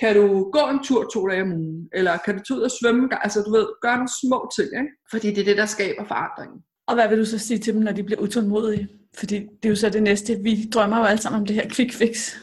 [0.00, 1.88] kan du gå en tur to dage om ugen?
[1.98, 3.24] Eller kan du tage ud og svømme?
[3.24, 4.92] Altså du ved, gøre nogle små ting, ikke?
[5.12, 6.58] fordi det er det, der skaber forandringen.
[6.88, 8.88] Og hvad vil du så sige til dem, når de bliver utålmodige?
[9.18, 10.38] Fordi det er jo så det næste.
[10.42, 12.36] Vi drømmer jo alle sammen om det her quick fix.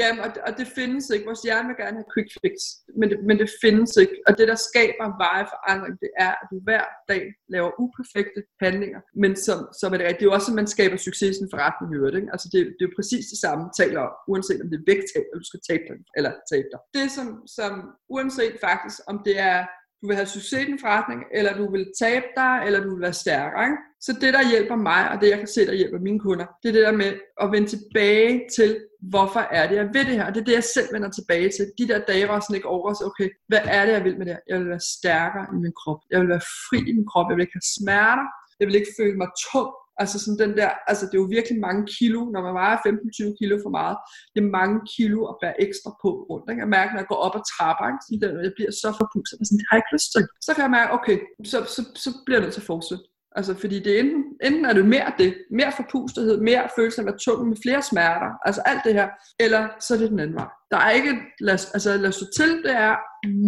[0.00, 1.26] Ja, og, og det findes ikke.
[1.30, 2.56] Vores hjerne vil gerne have quick fix,
[2.98, 4.16] men det, men det findes ikke.
[4.26, 7.22] Og det, der skaber veje forandring, det er, at du hver dag
[7.54, 9.00] laver uperfekte handlinger.
[9.22, 10.20] Men som, som er det rigtigt.
[10.20, 12.16] Det er jo også, at man skaber succes i en forretning i øvrigt.
[12.20, 12.32] Ikke?
[12.34, 15.24] Altså det, det er jo præcis det samme, taler om, uanset om det er vægttab,
[15.28, 16.80] eller du skal tabe dig, eller tabe dig.
[16.96, 17.72] Det som, som
[18.14, 19.58] uanset faktisk, om det er
[20.00, 23.02] du vil have succes i din forretning, eller du vil tabe dig, eller du vil
[23.02, 23.64] være stærkere.
[23.64, 23.76] Ikke?
[24.00, 26.68] Så det, der hjælper mig, og det, jeg kan se, der hjælper mine kunder, det
[26.68, 28.70] er det der med at vende tilbage til,
[29.12, 30.26] hvorfor er det, jeg vil det her.
[30.26, 31.64] Og det er det, jeg selv vender tilbage til.
[31.78, 34.18] De der dage, hvor jeg sådan ikke over, så okay, hvad er det, jeg vil
[34.18, 34.44] med det her?
[34.48, 36.00] Jeg vil være stærkere i min krop.
[36.10, 37.26] Jeg vil være fri i min krop.
[37.28, 38.26] Jeg vil ikke have smerter.
[38.60, 39.70] Jeg vil ikke føle mig tung.
[40.02, 43.38] Altså sådan den der, altså det er jo virkelig mange kilo, når man vejer 15-20
[43.40, 43.96] kilo for meget,
[44.32, 46.46] det er mange kilo at bære ekstra på rundt.
[46.50, 46.62] Ikke?
[46.64, 48.02] Jeg mærker, når jeg går op ad trapper, ikke?
[48.04, 50.22] Sådan der, jeg bliver så forpustet, sådan, det har jeg ikke lyst til.
[50.46, 51.16] Så kan jeg mærke, okay,
[51.50, 53.04] så, så, så bliver jeg nødt til at fortsætte.
[53.38, 57.02] Altså, fordi det er enten, enten er det mere det, mere forpustethed, mere følelse af
[57.02, 59.08] at være tung med flere smerter, altså alt det her,
[59.44, 60.48] eller så er det den anden vej.
[60.70, 62.94] Der er ikke, lad, altså lad stå til, det er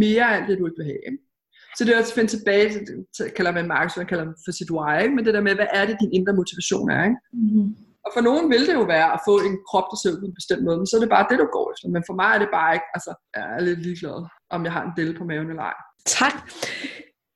[0.05, 1.03] mere af alt det, du ikke vil have.
[1.11, 1.32] Ikke?
[1.77, 2.83] Så det er også at finde tilbage til,
[3.16, 5.14] til kalder man markedsføring, kalder man for sit why, ikke?
[5.14, 7.16] men det der med, hvad er det, din indre motivation er, ikke?
[7.33, 7.68] Mm-hmm.
[8.07, 10.27] Og for nogen vil det jo være at få en krop, der ser ud på
[10.27, 11.89] en bestemt måde, men så er det bare det, du går efter.
[11.95, 14.18] Men for mig er det bare ikke, altså, jeg er lidt ligeglad,
[14.55, 15.79] om jeg har en del på maven eller ej.
[16.07, 16.35] Tak.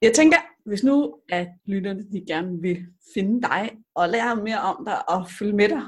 [0.02, 0.96] Jeg tænker, hvis nu
[1.28, 2.78] at lytterne de gerne vil
[3.14, 3.62] finde dig
[3.94, 5.82] og lære mere om dig og følge med dig,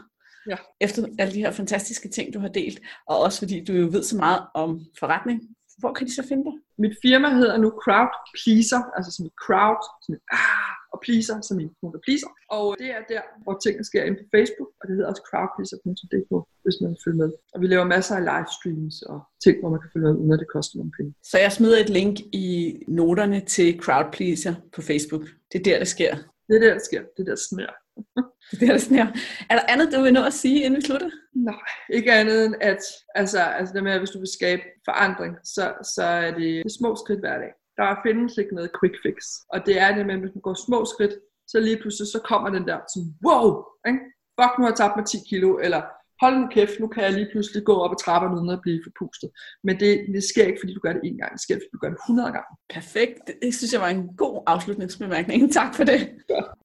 [0.50, 0.56] Ja.
[0.80, 4.02] efter alle de her fantastiske ting, du har delt, og også fordi du jo ved
[4.02, 5.40] så meget om forretning,
[5.80, 6.56] hvor kan de så finde dig?
[6.78, 11.36] Mit firma hedder nu Crowd Pleaser, altså som et crowd, som et ah, og pleaser,
[11.40, 12.30] som nogen der pleaser.
[12.56, 16.32] Og det er der, hvor tingene sker inde på Facebook, og det hedder også crowdpleaser.dk,
[16.64, 17.30] hvis man vil følge med.
[17.54, 20.40] Og vi laver masser af livestreams og ting, hvor man kan følge med, uden at
[20.42, 21.10] det koster nogle penge.
[21.30, 22.14] Så jeg smider et link
[22.46, 22.48] i
[22.88, 25.24] noterne til Crowdpleaser på Facebook.
[25.50, 26.12] Det er der, det sker.
[26.48, 27.02] Det er der, der sker.
[27.14, 27.70] Det er der, der sner.
[28.60, 29.06] Det er det sker.
[29.50, 31.10] Er der andet, du vil nå at sige, inden vi slutter?
[31.34, 32.82] Nej, ikke andet end at,
[33.14, 36.72] altså, altså det med, at hvis du vil skabe forandring, så, så er det, det
[36.78, 37.52] små skridt hver dag.
[37.76, 39.16] Der findes ikke noget quick fix.
[39.52, 41.14] Og det er det med, at hvis man går små skridt,
[41.48, 43.46] så lige pludselig, så kommer den der sådan, wow,
[43.88, 44.00] ikke?
[44.38, 45.82] fuck, nu har jeg tabt mig 10 kilo, eller
[46.22, 48.80] hold nu kæft, nu kan jeg lige pludselig gå op ad trapperne uden at blive
[48.86, 49.30] forpustet.
[49.64, 51.78] Men det, det sker ikke, fordi du gør det én gang, det sker, fordi du
[51.78, 52.52] gør det 100 gange.
[52.78, 53.18] Perfekt.
[53.42, 55.40] Det synes jeg var en god afslutningsbemærkning.
[55.58, 56.00] Tak for det.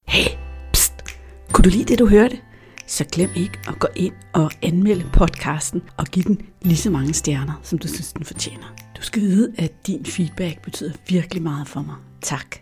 [0.08, 0.43] Hey, pst.
[1.54, 2.38] Kunne du lide det, du hørte?
[2.86, 7.14] Så glem ikke at gå ind og anmelde podcasten og give den lige så mange
[7.14, 8.74] stjerner, som du synes, den fortjener.
[8.96, 11.94] Du skal vide, at din feedback betyder virkelig meget for mig.
[12.22, 12.56] Tak.